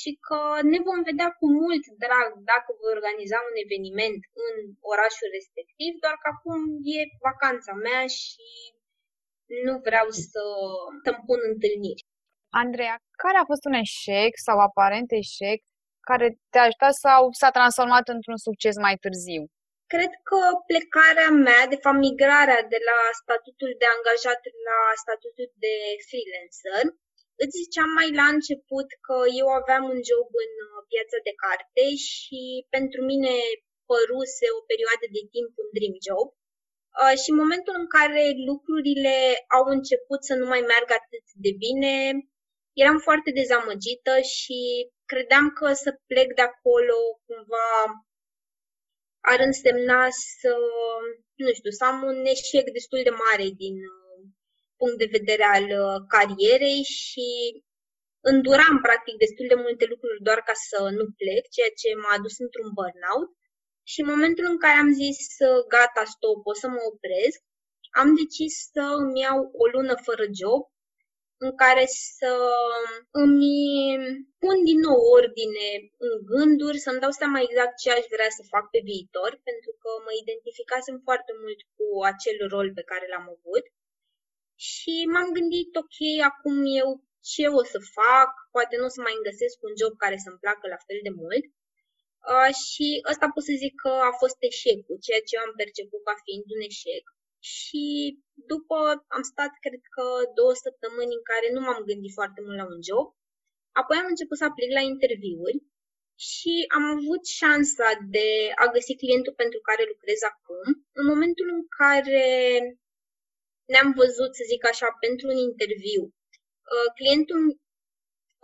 și 0.00 0.10
că 0.26 0.40
ne 0.72 0.78
vom 0.88 1.00
vedea 1.10 1.30
cu 1.38 1.46
mult 1.62 1.84
drag 2.04 2.30
dacă 2.52 2.68
voi 2.78 2.94
organiza 2.96 3.38
un 3.50 3.56
eveniment 3.64 4.22
în 4.46 4.54
orașul 4.92 5.28
respectiv, 5.38 5.90
doar 6.04 6.16
că 6.22 6.28
acum 6.34 6.60
e 6.98 7.00
vacanța 7.28 7.72
mea 7.86 8.02
și 8.20 8.48
nu 9.66 9.74
vreau 9.86 10.08
să 10.30 10.42
să-mi 11.04 11.24
pun 11.28 11.40
întâlniri. 11.52 12.02
Andreea, 12.62 12.96
care 13.22 13.38
a 13.38 13.48
fost 13.50 13.64
un 13.68 13.76
eșec 13.84 14.32
sau 14.46 14.56
aparent 14.68 15.08
eșec 15.22 15.58
care 16.10 16.26
te-a 16.52 16.64
ajutat 16.66 16.94
sau 17.06 17.20
s-a 17.40 17.50
transformat 17.58 18.06
într-un 18.14 18.38
succes 18.46 18.74
mai 18.86 18.96
târziu? 19.04 19.42
Cred 19.94 20.12
că 20.28 20.40
plecarea 20.70 21.30
mea, 21.46 21.62
de 21.72 21.78
fapt 21.84 22.00
migrarea 22.08 22.60
de 22.74 22.80
la 22.90 22.98
statutul 23.20 23.72
de 23.80 23.86
angajat 23.96 24.40
la 24.68 24.78
statutul 25.02 25.48
de 25.64 25.74
freelancer, 26.08 26.84
Îți 27.42 27.58
ziceam 27.62 27.90
mai 27.98 28.08
la 28.20 28.26
început 28.36 28.88
că 29.06 29.16
eu 29.40 29.48
aveam 29.60 29.84
un 29.94 30.00
job 30.10 30.28
în 30.44 30.52
uh, 30.66 30.80
piața 30.90 31.18
de 31.26 31.34
carte 31.44 31.84
și 32.08 32.40
pentru 32.74 33.00
mine 33.10 33.34
păruse 33.90 34.46
o 34.58 34.60
perioadă 34.70 35.06
de 35.16 35.22
timp 35.34 35.50
un 35.62 35.68
dream 35.76 35.96
job. 36.06 36.28
Uh, 37.00 37.14
și 37.22 37.28
în 37.32 37.38
momentul 37.42 37.74
în 37.82 37.88
care 37.96 38.22
lucrurile 38.50 39.16
au 39.56 39.64
început 39.76 40.20
să 40.28 40.34
nu 40.40 40.46
mai 40.52 40.62
meargă 40.70 40.92
atât 41.00 41.26
de 41.44 41.52
bine, 41.64 41.94
eram 42.82 42.98
foarte 43.06 43.30
dezamăgită 43.40 44.14
și 44.34 44.60
credeam 45.10 45.46
că 45.58 45.66
să 45.84 45.90
plec 46.10 46.28
de 46.38 46.44
acolo 46.50 46.98
cumva 47.26 47.70
ar 49.32 49.40
însemna 49.48 50.02
să, 50.40 50.52
nu 51.42 51.52
știu, 51.58 51.70
să 51.78 51.84
am 51.84 51.98
un 52.10 52.18
eșec 52.34 52.66
destul 52.78 53.00
de 53.08 53.14
mare 53.24 53.48
din 53.62 53.76
uh, 53.92 54.01
punct 54.82 54.98
de 55.02 55.16
vedere 55.18 55.44
al 55.56 55.66
uh, 55.82 55.98
carierei 56.14 56.82
și 57.00 57.28
înduram 58.32 58.74
practic 58.86 59.14
destul 59.24 59.46
de 59.52 59.58
multe 59.64 59.84
lucruri 59.92 60.24
doar 60.28 60.40
ca 60.48 60.54
să 60.68 60.78
nu 60.98 61.04
plec, 61.20 61.42
ceea 61.56 61.72
ce 61.80 61.88
m-a 62.00 62.12
adus 62.18 62.34
într-un 62.44 62.68
burnout. 62.78 63.30
Și 63.90 63.98
în 64.02 64.08
momentul 64.12 64.46
în 64.52 64.58
care 64.64 64.78
am 64.84 64.92
zis 65.02 65.18
gata, 65.74 66.04
stop, 66.14 66.40
o 66.52 66.54
să 66.62 66.66
mă 66.74 66.80
opresc, 66.90 67.38
am 68.00 68.08
decis 68.20 68.54
să 68.74 68.84
îmi 69.00 69.20
iau 69.24 69.38
o 69.62 69.64
lună 69.74 69.94
fără 70.06 70.24
job, 70.40 70.62
în 71.44 71.52
care 71.62 71.84
să 72.14 72.32
îmi 73.22 73.54
pun 74.42 74.56
din 74.68 74.78
nou 74.86 74.98
ordine 75.18 75.68
în 76.06 76.14
gânduri, 76.32 76.84
să-mi 76.84 77.02
dau 77.04 77.12
seama 77.20 77.38
exact 77.46 77.74
ce 77.82 77.88
aș 77.90 78.04
vrea 78.14 78.30
să 78.38 78.50
fac 78.54 78.64
pe 78.70 78.80
viitor, 78.90 79.30
pentru 79.48 79.72
că 79.80 79.90
mă 80.04 80.12
identificasem 80.22 80.96
foarte 81.06 81.32
mult 81.42 81.60
cu 81.76 81.86
acel 82.12 82.38
rol 82.54 82.68
pe 82.78 82.88
care 82.90 83.06
l-am 83.12 83.26
avut 83.36 83.64
și 84.68 84.94
m-am 85.12 85.28
gândit, 85.36 85.70
ok, 85.82 85.98
acum 86.30 86.56
eu 86.80 86.88
ce 87.30 87.44
o 87.60 87.62
să 87.72 87.78
fac, 87.98 88.30
poate 88.54 88.74
nu 88.76 88.86
o 88.88 88.94
să 88.96 89.00
mai 89.06 89.16
găsesc 89.28 89.56
un 89.68 89.74
job 89.80 89.92
care 90.04 90.16
să-mi 90.24 90.42
placă 90.42 90.66
la 90.74 90.80
fel 90.86 91.00
de 91.06 91.12
mult. 91.22 91.44
Uh, 92.32 92.50
și 92.64 92.86
ăsta 93.10 93.26
pot 93.34 93.44
să 93.48 93.54
zic 93.64 93.74
că 93.84 93.92
a 94.10 94.12
fost 94.22 94.38
eșecul, 94.50 94.96
ceea 95.06 95.22
ce 95.26 95.32
eu 95.34 95.42
am 95.44 95.54
perceput 95.62 96.00
ca 96.04 96.14
fiind 96.24 96.46
un 96.56 96.62
eșec. 96.70 97.04
Și 97.52 97.84
după 98.52 98.78
am 99.16 99.24
stat, 99.32 99.52
cred 99.64 99.82
că, 99.94 100.04
două 100.38 100.54
săptămâni 100.64 101.16
în 101.18 101.24
care 101.30 101.48
nu 101.54 101.60
m-am 101.62 101.82
gândit 101.90 102.12
foarte 102.18 102.40
mult 102.44 102.58
la 102.60 102.70
un 102.74 102.80
job. 102.88 103.06
Apoi 103.80 103.96
am 104.00 104.08
început 104.12 104.36
să 104.38 104.44
aplic 104.46 104.70
la 104.78 104.84
interviuri 104.92 105.58
și 106.30 106.54
am 106.76 106.84
avut 106.96 107.22
șansa 107.40 107.88
de 108.16 108.28
a 108.62 108.64
găsi 108.74 109.00
clientul 109.02 109.34
pentru 109.42 109.58
care 109.68 109.90
lucrez 109.92 110.20
acum. 110.32 110.62
În 110.98 111.04
momentul 111.12 111.46
în 111.56 111.62
care 111.80 112.22
ne-am 113.72 113.90
văzut, 114.00 114.30
să 114.38 114.42
zic 114.52 114.62
așa, 114.72 114.88
pentru 115.04 115.26
un 115.32 115.38
interviu. 115.48 116.02
Uh, 116.72 116.88
clientul, 116.98 117.42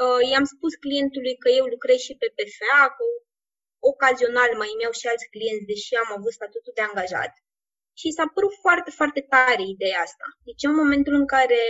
uh, 0.05 0.21
i-am 0.31 0.47
spus 0.55 0.73
clientului 0.85 1.37
că 1.43 1.49
eu 1.59 1.67
lucrez 1.75 1.99
și 2.07 2.15
pe 2.21 2.29
PFA, 2.37 2.83
că 2.97 3.05
ocazional 3.93 4.51
mai 4.61 4.71
îmi 4.73 4.83
iau 4.85 4.95
și 5.01 5.07
alți 5.11 5.31
clienți, 5.35 5.71
deși 5.73 5.95
am 6.03 6.11
avut 6.17 6.33
statutul 6.39 6.73
de 6.77 6.85
angajat. 6.89 7.33
Și 8.01 8.17
s-a 8.17 8.27
părut 8.35 8.55
foarte, 8.65 8.91
foarte 8.99 9.21
tare 9.33 9.65
ideea 9.75 10.01
asta. 10.09 10.27
Deci 10.49 10.63
în 10.69 10.75
momentul 10.81 11.15
în 11.21 11.27
care 11.35 11.61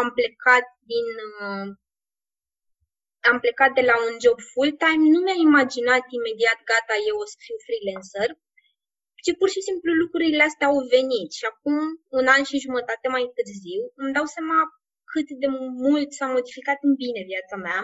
am 0.00 0.08
plecat 0.18 0.64
din 0.92 1.06
uh, 1.44 1.68
am 3.30 3.38
plecat 3.44 3.72
de 3.78 3.84
la 3.90 3.96
un 4.06 4.14
job 4.24 4.38
full-time, 4.52 5.04
nu 5.14 5.18
mi-am 5.22 5.40
imaginat 5.50 6.04
imediat, 6.18 6.58
gata, 6.70 6.94
eu 7.08 7.16
o 7.22 7.26
să 7.32 7.36
fiu 7.44 7.56
freelancer, 7.66 8.28
ci 9.24 9.30
pur 9.38 9.48
și 9.54 9.66
simplu 9.68 9.90
lucrurile 10.02 10.42
astea 10.48 10.66
au 10.70 10.78
venit 10.96 11.30
și 11.38 11.44
acum, 11.52 11.78
un 12.18 12.26
an 12.34 12.42
și 12.48 12.64
jumătate 12.66 13.06
mai 13.14 13.24
târziu, 13.36 13.82
îmi 14.00 14.14
dau 14.16 14.26
seama 14.34 14.58
cât 15.12 15.28
de 15.42 15.48
mult 15.84 16.08
s-a 16.18 16.26
modificat 16.36 16.78
în 16.86 16.92
bine 17.02 17.22
viața 17.32 17.56
mea 17.66 17.80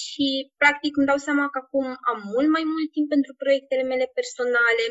și, 0.00 0.28
practic, 0.62 0.92
îmi 0.96 1.10
dau 1.10 1.20
seama 1.26 1.46
că 1.52 1.58
acum 1.60 1.86
am 2.10 2.18
mult 2.32 2.50
mai 2.56 2.64
mult 2.72 2.88
timp 2.96 3.08
pentru 3.14 3.32
proiectele 3.42 3.84
mele 3.92 4.06
personale, 4.18 4.84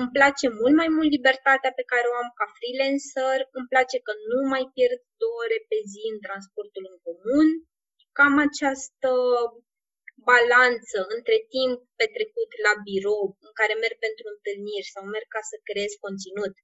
îmi 0.00 0.14
place 0.16 0.46
mult 0.60 0.74
mai 0.80 0.90
mult 0.96 1.10
libertatea 1.16 1.72
pe 1.78 1.88
care 1.92 2.06
o 2.08 2.18
am 2.22 2.30
ca 2.38 2.46
freelancer, 2.56 3.38
îmi 3.58 3.70
place 3.72 3.96
că 4.06 4.12
nu 4.30 4.40
mai 4.52 4.64
pierd 4.74 5.00
două 5.22 5.36
ore 5.44 5.58
pe 5.70 5.78
zi 5.90 6.02
în 6.12 6.18
transportul 6.26 6.84
în 6.90 6.96
comun, 7.06 7.48
cam 8.16 8.34
această 8.46 9.10
balanță 10.30 10.98
între 11.16 11.36
timp 11.54 11.78
petrecut 12.00 12.50
la 12.66 12.72
birou, 12.86 13.22
în 13.46 13.52
care 13.60 13.74
merg 13.82 13.96
pentru 14.06 14.24
întâlniri 14.34 14.92
sau 14.94 15.02
merg 15.14 15.28
ca 15.36 15.42
să 15.50 15.56
creez 15.68 15.92
conținut, 16.04 16.54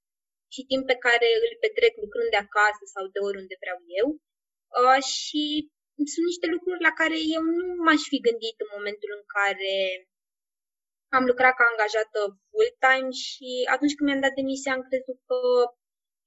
și 0.55 0.63
timp 0.71 0.85
pe 0.91 1.03
care 1.07 1.29
îl 1.45 1.53
petrec 1.65 1.95
lucrând 2.05 2.31
de 2.33 2.41
acasă 2.47 2.85
sau 2.95 3.05
de 3.15 3.21
oriunde 3.29 3.57
vreau 3.63 3.79
eu. 4.01 4.09
Uh, 4.81 5.01
și 5.15 5.43
sunt 6.13 6.27
niște 6.31 6.47
lucruri 6.55 6.87
la 6.89 6.93
care 7.01 7.17
eu 7.37 7.43
nu 7.59 7.67
m-aș 7.85 8.03
fi 8.13 8.19
gândit 8.29 8.57
în 8.65 8.71
momentul 8.77 9.11
în 9.19 9.25
care 9.37 9.75
am 11.17 11.25
lucrat 11.31 11.55
ca 11.57 11.65
angajată 11.69 12.19
full-time 12.51 13.11
și 13.25 13.51
atunci 13.75 13.95
când 13.95 14.07
mi-am 14.07 14.25
dat 14.27 14.35
demisia 14.41 14.73
am 14.75 14.85
crezut 14.89 15.19
că 15.29 15.39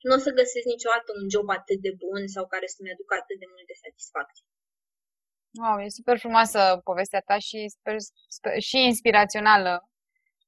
nu 0.07 0.13
o 0.17 0.19
să 0.25 0.37
găsesc 0.39 0.65
niciodată 0.73 1.09
un 1.19 1.25
job 1.33 1.47
atât 1.59 1.79
de 1.85 1.93
bun 2.03 2.21
sau 2.35 2.43
care 2.53 2.67
să-mi 2.73 2.93
aducă 2.93 3.13
atât 3.15 3.37
de 3.41 3.47
multe 3.53 3.75
satisfacții. 3.83 4.45
Wow, 5.61 5.77
e 5.79 5.89
super 5.89 6.17
frumoasă 6.19 6.59
povestea 6.83 7.19
ta 7.19 7.37
și, 7.47 7.59
sper, 7.67 7.95
sper, 8.37 8.59
și 8.69 8.77
inspirațională. 8.91 9.73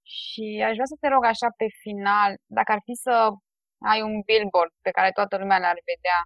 Și 0.03 0.45
aș 0.67 0.73
vrea 0.77 0.91
să 0.93 0.97
te 0.99 1.07
rog 1.07 1.23
așa 1.25 1.49
pe 1.57 1.67
final, 1.83 2.31
dacă 2.57 2.71
ar 2.71 2.81
fi 2.87 2.93
să 3.05 3.15
ai 3.91 4.01
un 4.01 4.15
billboard 4.27 4.73
pe 4.85 4.91
care 4.97 5.11
toată 5.11 5.35
lumea 5.37 5.59
l-ar 5.63 5.79
vedea, 5.91 6.19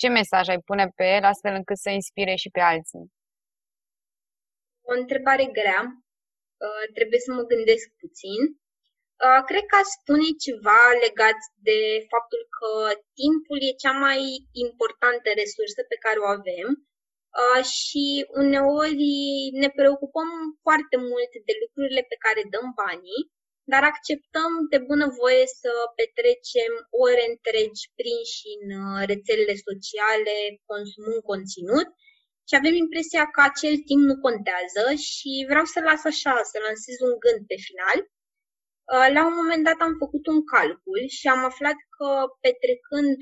ce 0.00 0.08
mesaj 0.08 0.44
ai 0.48 0.60
pune 0.68 0.86
pe 0.98 1.06
el 1.16 1.24
astfel 1.32 1.54
încât 1.60 1.78
să 1.84 1.90
inspire 1.90 2.34
și 2.42 2.50
pe 2.56 2.62
alții? 2.72 3.06
O 4.90 4.92
întrebare 5.00 5.44
grea. 5.58 5.82
Uh, 6.64 6.84
trebuie 6.96 7.20
să 7.26 7.30
mă 7.32 7.42
gândesc 7.52 7.86
puțin. 8.02 8.40
Uh, 9.24 9.40
cred 9.50 9.64
că 9.72 9.78
spune 9.96 10.28
ceva 10.46 10.82
legat 11.04 11.38
de 11.68 11.78
faptul 12.12 12.42
că 12.58 12.70
timpul 13.20 13.58
e 13.68 13.82
cea 13.84 13.94
mai 14.06 14.20
importantă 14.66 15.28
resursă 15.42 15.80
pe 15.90 15.98
care 16.04 16.18
o 16.20 16.28
avem 16.38 16.68
uh, 16.78 16.93
și 17.76 18.04
uneori 18.42 19.08
ne 19.62 19.68
preocupăm 19.78 20.28
foarte 20.64 20.96
mult 21.08 21.32
de 21.48 21.54
lucrurile 21.62 22.02
pe 22.10 22.16
care 22.24 22.50
dăm 22.54 22.66
banii, 22.82 23.22
dar 23.72 23.82
acceptăm 23.92 24.52
de 24.72 24.78
bunăvoie 24.90 25.44
să 25.60 25.70
petrecem 25.98 26.72
ore 27.04 27.24
întregi 27.32 27.84
prinși 27.98 28.42
în 28.56 28.64
uh, 28.82 29.00
rețelele 29.10 29.56
sociale, 29.68 30.36
consumând 30.70 31.20
conținut 31.30 31.88
și 32.48 32.54
avem 32.60 32.74
impresia 32.84 33.24
că 33.34 33.40
acel 33.50 33.76
timp 33.88 34.02
nu 34.10 34.16
contează 34.26 34.84
și 35.08 35.30
vreau 35.50 35.66
să 35.72 35.78
las 35.88 36.02
așa, 36.12 36.34
să 36.50 36.56
lansez 36.66 36.96
un 37.08 37.14
gând 37.24 37.40
pe 37.50 37.58
final– 37.68 37.98
Uh, 38.92 39.08
la 39.16 39.26
un 39.26 39.34
moment 39.34 39.64
dat 39.64 39.78
am 39.80 39.94
făcut 39.98 40.26
un 40.26 40.44
calcul 40.44 41.02
și 41.08 41.26
am 41.28 41.44
aflat 41.44 41.78
că 41.96 42.08
petrecând 42.40 43.16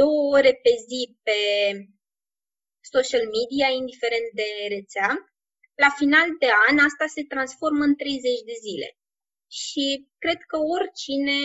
două 0.00 0.20
ore 0.36 0.52
pe 0.62 0.72
zi 0.88 1.18
pe 1.22 1.38
social 2.94 3.24
media, 3.36 3.68
indiferent 3.80 4.28
de 4.40 4.48
rețea, 4.74 5.10
la 5.84 5.90
final 6.00 6.28
de 6.42 6.50
an 6.68 6.76
asta 6.88 7.06
se 7.16 7.22
transformă 7.32 7.82
în 7.88 7.94
30 7.96 8.48
de 8.50 8.56
zile. 8.66 8.88
Și 9.60 9.84
cred 10.22 10.40
că 10.50 10.56
oricine 10.76 11.38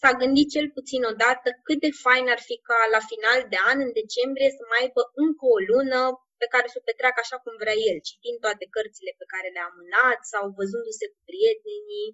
s-a 0.00 0.12
gândit 0.20 0.48
cel 0.54 0.68
puțin 0.76 1.02
odată 1.12 1.48
cât 1.66 1.78
de 1.86 1.92
fain 2.04 2.26
ar 2.34 2.40
fi 2.48 2.56
ca 2.68 2.78
la 2.94 3.02
final 3.10 3.40
de 3.52 3.58
an, 3.70 3.78
în 3.86 3.92
decembrie, 4.02 4.50
să 4.58 4.62
mai 4.64 4.80
aibă 4.84 5.02
încă 5.24 5.44
o 5.56 5.58
lună 5.70 6.00
pe 6.40 6.46
care 6.54 6.66
să 6.72 6.76
o 6.78 6.86
petreacă 6.88 7.18
așa 7.22 7.36
cum 7.42 7.54
vrea 7.62 7.78
el, 7.90 7.98
citind 8.10 8.38
toate 8.44 8.64
cărțile 8.74 9.12
pe 9.20 9.26
care 9.32 9.48
le-a 9.54 9.68
amânat 9.70 10.20
sau 10.32 10.44
văzându-se 10.58 11.06
cu 11.12 11.20
prietenii 11.28 12.08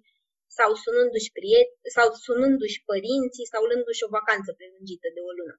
sau 0.57 0.69
sunându-și, 0.83 1.33
priet- 1.37 1.77
sau 1.95 2.07
sunându-și 2.25 2.83
părinții 2.91 3.51
sau 3.53 3.61
luându-și 3.69 4.05
o 4.07 4.13
vacanță 4.17 4.49
prelungită 4.59 5.07
de 5.15 5.21
o 5.29 5.31
lună. 5.39 5.55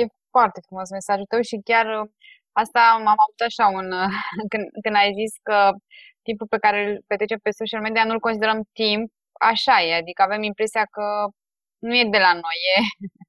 E 0.00 0.06
foarte 0.34 0.60
frumos 0.66 0.88
mesajul 0.90 1.30
tău 1.32 1.40
și 1.50 1.56
chiar 1.70 1.86
uh, 2.00 2.08
asta 2.62 2.80
m-am 3.04 3.20
avut 3.24 3.40
așa 3.48 3.66
un, 3.78 3.86
uh, 4.02 4.12
când, 4.50 4.64
când 4.82 4.96
ai 5.02 5.10
zis 5.20 5.32
că 5.48 5.58
timpul 6.26 6.48
pe 6.54 6.62
care 6.64 6.78
îl 6.86 6.92
petrecem 7.10 7.40
pe 7.42 7.58
social 7.60 7.82
media 7.86 8.04
nu-l 8.04 8.26
considerăm 8.26 8.60
timp, 8.82 9.06
așa 9.52 9.76
e, 9.82 10.00
adică 10.02 10.20
avem 10.22 10.42
impresia 10.42 10.84
că 10.96 11.06
nu 11.86 11.94
e 12.02 12.14
de 12.16 12.20
la 12.26 12.32
noi, 12.44 12.58
e 12.74 12.78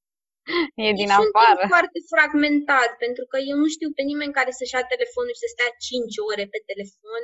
E 0.83 0.99
din 1.01 1.11
deci 1.11 1.21
afară. 1.23 1.61
Sunt 1.63 1.75
foarte 1.77 1.99
fragmentat, 2.13 2.91
pentru 3.05 3.23
că 3.31 3.37
eu 3.51 3.55
nu 3.63 3.67
știu 3.75 3.89
pe 3.97 4.03
nimeni 4.11 4.37
care 4.39 4.51
să-și 4.57 4.75
ia 4.75 4.83
telefonul 4.93 5.33
și 5.35 5.43
să 5.43 5.49
stea 5.51 5.71
5 5.87 6.15
ore 6.29 6.45
pe 6.53 6.59
telefon 6.69 7.23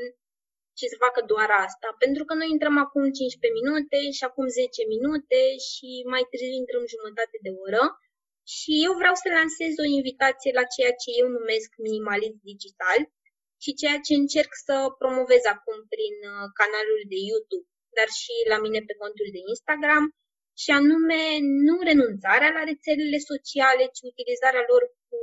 și 0.77 0.85
să 0.91 1.03
facă 1.05 1.19
doar 1.31 1.49
asta. 1.65 1.87
Pentru 2.03 2.23
că 2.27 2.33
noi 2.39 2.49
intrăm 2.55 2.75
acum 2.85 3.03
15 3.11 3.59
minute 3.59 3.99
și 4.17 4.23
acum 4.29 4.45
10 4.47 4.93
minute 4.95 5.41
și 5.67 5.89
mai 6.13 6.23
târziu 6.29 6.53
intrăm 6.61 6.83
jumătate 6.93 7.37
de 7.45 7.51
oră. 7.65 7.83
Și 8.53 8.71
eu 8.85 8.93
vreau 9.01 9.15
să 9.21 9.27
lansez 9.37 9.73
o 9.83 9.87
invitație 9.99 10.51
la 10.59 10.65
ceea 10.73 10.93
ce 11.01 11.09
eu 11.21 11.27
numesc 11.37 11.69
minimalism 11.87 12.39
digital 12.53 12.99
și 13.63 13.77
ceea 13.81 13.97
ce 14.05 14.13
încerc 14.21 14.51
să 14.65 14.75
promovez 15.01 15.43
acum 15.55 15.77
prin 15.93 16.15
uh, 16.31 16.45
canalul 16.59 17.01
de 17.13 17.19
YouTube, 17.29 17.67
dar 17.97 18.09
și 18.21 18.33
la 18.51 18.57
mine 18.65 18.79
pe 18.87 18.95
contul 19.01 19.29
de 19.35 19.41
Instagram, 19.53 20.05
și 20.63 20.69
anume 20.79 21.21
nu 21.67 21.75
renunțarea 21.89 22.51
la 22.57 22.63
rețelele 22.71 23.19
sociale, 23.31 23.83
ci 23.95 24.01
utilizarea 24.11 24.63
lor 24.71 24.81
cu 25.07 25.19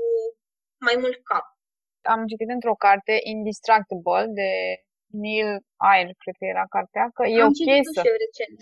mai 0.86 0.96
mult 1.02 1.18
cap. 1.30 1.46
Am 2.14 2.20
citit 2.30 2.50
într-o 2.56 2.80
carte 2.86 3.14
Indistractable 3.34 4.26
de 4.40 4.50
Neil 5.22 5.50
Eyre, 5.92 6.14
cred 6.22 6.36
că 6.38 6.44
era 6.54 6.64
cartea, 6.76 7.04
că 7.16 7.22
e 7.34 7.48
ok 7.50 7.62
să, 7.94 8.02
recent. 8.24 8.58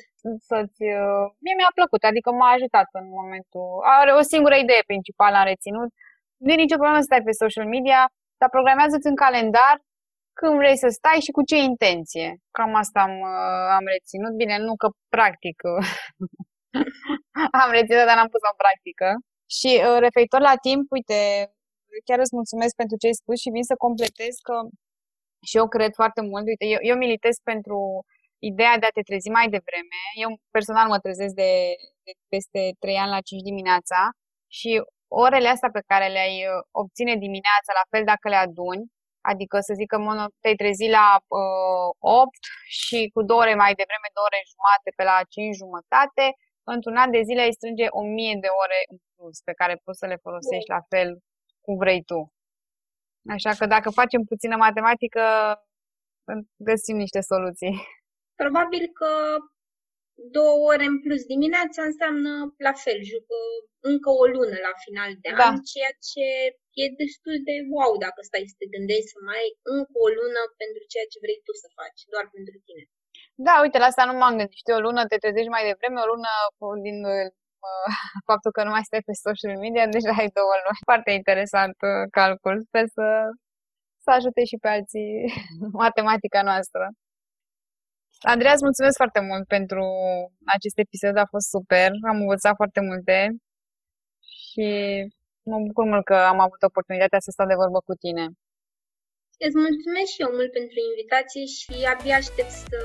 să-ți... 0.48 0.82
Uh, 1.02 1.24
mie 1.44 1.54
mi-a 1.56 1.72
plăcut, 1.78 2.02
adică 2.10 2.28
m-a 2.32 2.50
ajutat 2.56 2.88
în 3.00 3.06
momentul... 3.18 3.68
Are 3.98 4.12
o 4.20 4.22
singură 4.32 4.56
idee 4.56 4.82
principală 4.90 5.36
am 5.36 5.50
reținut. 5.52 5.90
Nu 6.44 6.50
e 6.52 6.64
nicio 6.64 6.80
problemă 6.80 7.00
să 7.00 7.08
stai 7.08 7.26
pe 7.26 7.40
social 7.42 7.66
media, 7.74 8.00
dar 8.40 8.48
programează-ți 8.56 9.10
în 9.12 9.18
calendar 9.24 9.74
când 10.38 10.54
vrei 10.62 10.78
să 10.84 10.88
stai 10.88 11.18
și 11.26 11.34
cu 11.36 11.42
ce 11.50 11.56
intenție. 11.70 12.28
Cam 12.56 12.72
asta 12.82 12.98
am, 13.08 13.14
uh, 13.32 13.66
am 13.78 13.84
reținut. 13.94 14.32
Bine, 14.42 14.54
nu 14.66 14.74
că 14.82 14.88
practic 15.16 15.56
Am 17.62 17.70
reținut, 17.78 18.04
dar 18.08 18.16
n-am 18.16 18.32
pus-o 18.34 18.50
în 18.52 18.60
practică. 18.64 19.08
Și 19.58 19.70
uh, 19.78 19.98
referitor 20.06 20.40
la 20.50 20.56
timp, 20.66 20.84
uite, 20.96 21.18
chiar 22.06 22.18
îți 22.22 22.36
mulțumesc 22.38 22.74
pentru 22.80 22.96
ce 23.00 23.06
ai 23.06 23.20
spus 23.22 23.36
și 23.44 23.54
vin 23.56 23.66
să 23.70 23.82
completez 23.86 24.34
că 24.48 24.54
și 25.48 25.56
eu 25.56 25.68
cred 25.68 25.92
foarte 25.94 26.20
mult, 26.20 26.44
uite, 26.46 26.64
eu, 26.74 26.78
eu 26.80 26.96
militez 26.96 27.36
pentru 27.50 27.78
ideea 28.50 28.78
de 28.78 28.86
a 28.86 28.96
te 28.96 29.02
trezi 29.08 29.30
mai 29.38 29.48
devreme. 29.56 29.98
Eu 30.24 30.30
personal 30.56 30.88
mă 30.88 30.98
trezesc 30.98 31.34
de, 31.34 31.52
de 32.06 32.12
peste 32.32 32.60
3 32.78 32.96
ani 33.02 33.14
la 33.16 33.20
5 33.20 33.42
dimineața 33.42 34.00
și 34.58 34.70
orele 35.24 35.48
astea 35.48 35.70
pe 35.76 35.82
care 35.90 36.06
le-ai 36.14 36.36
uh, 36.46 36.62
obține 36.82 37.14
dimineața, 37.26 37.70
la 37.80 37.86
fel 37.92 38.04
dacă 38.12 38.26
le 38.28 38.38
aduni, 38.46 38.84
adică 39.30 39.56
să 39.66 39.72
zic 39.80 39.88
că 39.92 39.98
te-ai 40.40 40.60
trezit 40.62 40.90
la 41.00 41.06
uh, 41.38 41.88
8 41.98 42.30
și 42.80 42.98
cu 43.14 43.20
două 43.28 43.40
ore 43.44 43.54
mai 43.64 43.72
devreme, 43.80 44.08
două 44.16 44.26
ore 44.30 44.40
jumate 44.52 44.88
pe 44.96 45.04
la 45.10 45.16
5 45.28 45.56
jumătate, 45.62 46.24
într-un 46.74 46.96
an 47.02 47.10
de 47.16 47.22
zile 47.28 47.40
ai 47.46 47.56
strânge 47.58 47.86
o 48.00 48.02
mie 48.16 48.34
de 48.44 48.50
ore 48.64 48.80
în 48.90 48.96
plus 49.14 49.36
pe 49.48 49.54
care 49.60 49.74
poți 49.84 50.00
să 50.02 50.06
le 50.06 50.22
folosești 50.26 50.72
la 50.76 50.82
fel 50.92 51.08
cum 51.64 51.74
vrei 51.82 52.02
tu. 52.10 52.20
Așa 53.28 53.52
că 53.58 53.66
dacă 53.66 53.88
facem 53.90 54.22
puțină 54.32 54.56
matematică, 54.56 55.22
găsim 56.68 56.96
niște 56.96 57.20
soluții. 57.20 57.74
Probabil 58.42 58.84
că 59.00 59.12
două 60.38 60.56
ore 60.72 60.84
în 60.92 60.98
plus 61.04 61.22
dimineața 61.34 61.80
înseamnă 61.90 62.32
la 62.66 62.74
fel, 62.84 62.98
încă 63.90 64.10
o 64.22 64.24
lună 64.34 64.56
la 64.68 64.74
final 64.84 65.10
de 65.24 65.30
da. 65.38 65.46
an, 65.46 65.54
ceea 65.72 65.92
ce 66.10 66.26
e 66.82 66.84
destul 67.02 67.36
de 67.48 67.56
wow 67.74 67.92
dacă 68.04 68.20
stai 68.28 68.50
să 68.50 68.56
te 68.60 68.66
gândești 68.74 69.12
să 69.12 69.18
mai 69.28 69.38
ai 69.42 69.50
încă 69.76 69.96
o 70.06 70.08
lună 70.18 70.40
pentru 70.62 70.82
ceea 70.92 71.06
ce 71.10 71.22
vrei 71.24 71.40
tu 71.46 71.52
să 71.62 71.68
faci, 71.78 72.00
doar 72.12 72.26
pentru 72.36 72.56
tine. 72.66 72.84
Da, 73.46 73.54
uite, 73.64 73.78
la 73.78 73.88
asta 73.90 74.04
nu 74.08 74.14
m-am 74.20 74.36
gândit. 74.38 74.60
Știu, 74.62 74.74
o 74.78 74.84
lună 74.86 75.00
te 75.10 75.22
trezești 75.24 75.54
mai 75.54 75.64
devreme, 75.68 75.98
o 76.00 76.10
lună 76.12 76.32
din 76.86 76.98
uh, 77.14 77.26
faptul 78.30 78.50
că 78.56 78.62
nu 78.64 78.72
mai 78.74 78.86
stai 78.88 79.06
pe 79.08 79.22
social 79.26 79.54
media, 79.64 79.86
deja 79.96 80.12
ai 80.20 80.30
două 80.38 80.54
luni. 80.64 80.84
Foarte 80.90 81.10
interesant 81.20 81.76
uh, 81.90 82.04
calcul. 82.18 82.56
Sper 82.68 82.84
să, 82.96 83.06
să 84.04 84.10
ajute 84.18 84.42
și 84.50 84.56
pe 84.62 84.68
alții 84.76 85.10
matematica 85.82 86.40
noastră. 86.50 86.84
Andreea, 88.32 88.54
îți 88.54 88.66
mulțumesc 88.68 88.96
foarte 89.02 89.20
mult 89.30 89.46
pentru 89.56 89.84
acest 90.56 90.78
episod, 90.84 91.16
a 91.16 91.32
fost 91.34 91.48
super, 91.54 91.88
am 92.10 92.16
învățat 92.24 92.54
foarte 92.60 92.80
multe 92.88 93.16
și 94.44 94.68
mă 95.50 95.58
bucur 95.66 95.84
mult 95.92 96.04
că 96.04 96.16
am 96.32 96.40
avut 96.46 96.62
oportunitatea 96.62 97.20
să 97.20 97.30
stau 97.30 97.46
de 97.46 97.60
vorbă 97.62 97.80
cu 97.88 97.94
tine. 98.04 98.24
Îți 99.46 99.60
mulțumesc 99.64 100.10
și 100.14 100.22
eu 100.24 100.30
mult 100.38 100.52
pentru 100.58 100.78
invitație 100.90 101.44
și 101.56 101.74
abia 101.92 102.16
aștept 102.16 102.52
să 102.64 102.78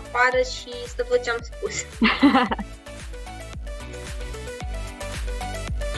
apară 0.00 0.40
și 0.54 0.72
să 0.94 1.06
văd 1.08 1.20
ce 1.24 1.30
am 1.30 1.42
spus. 1.50 1.74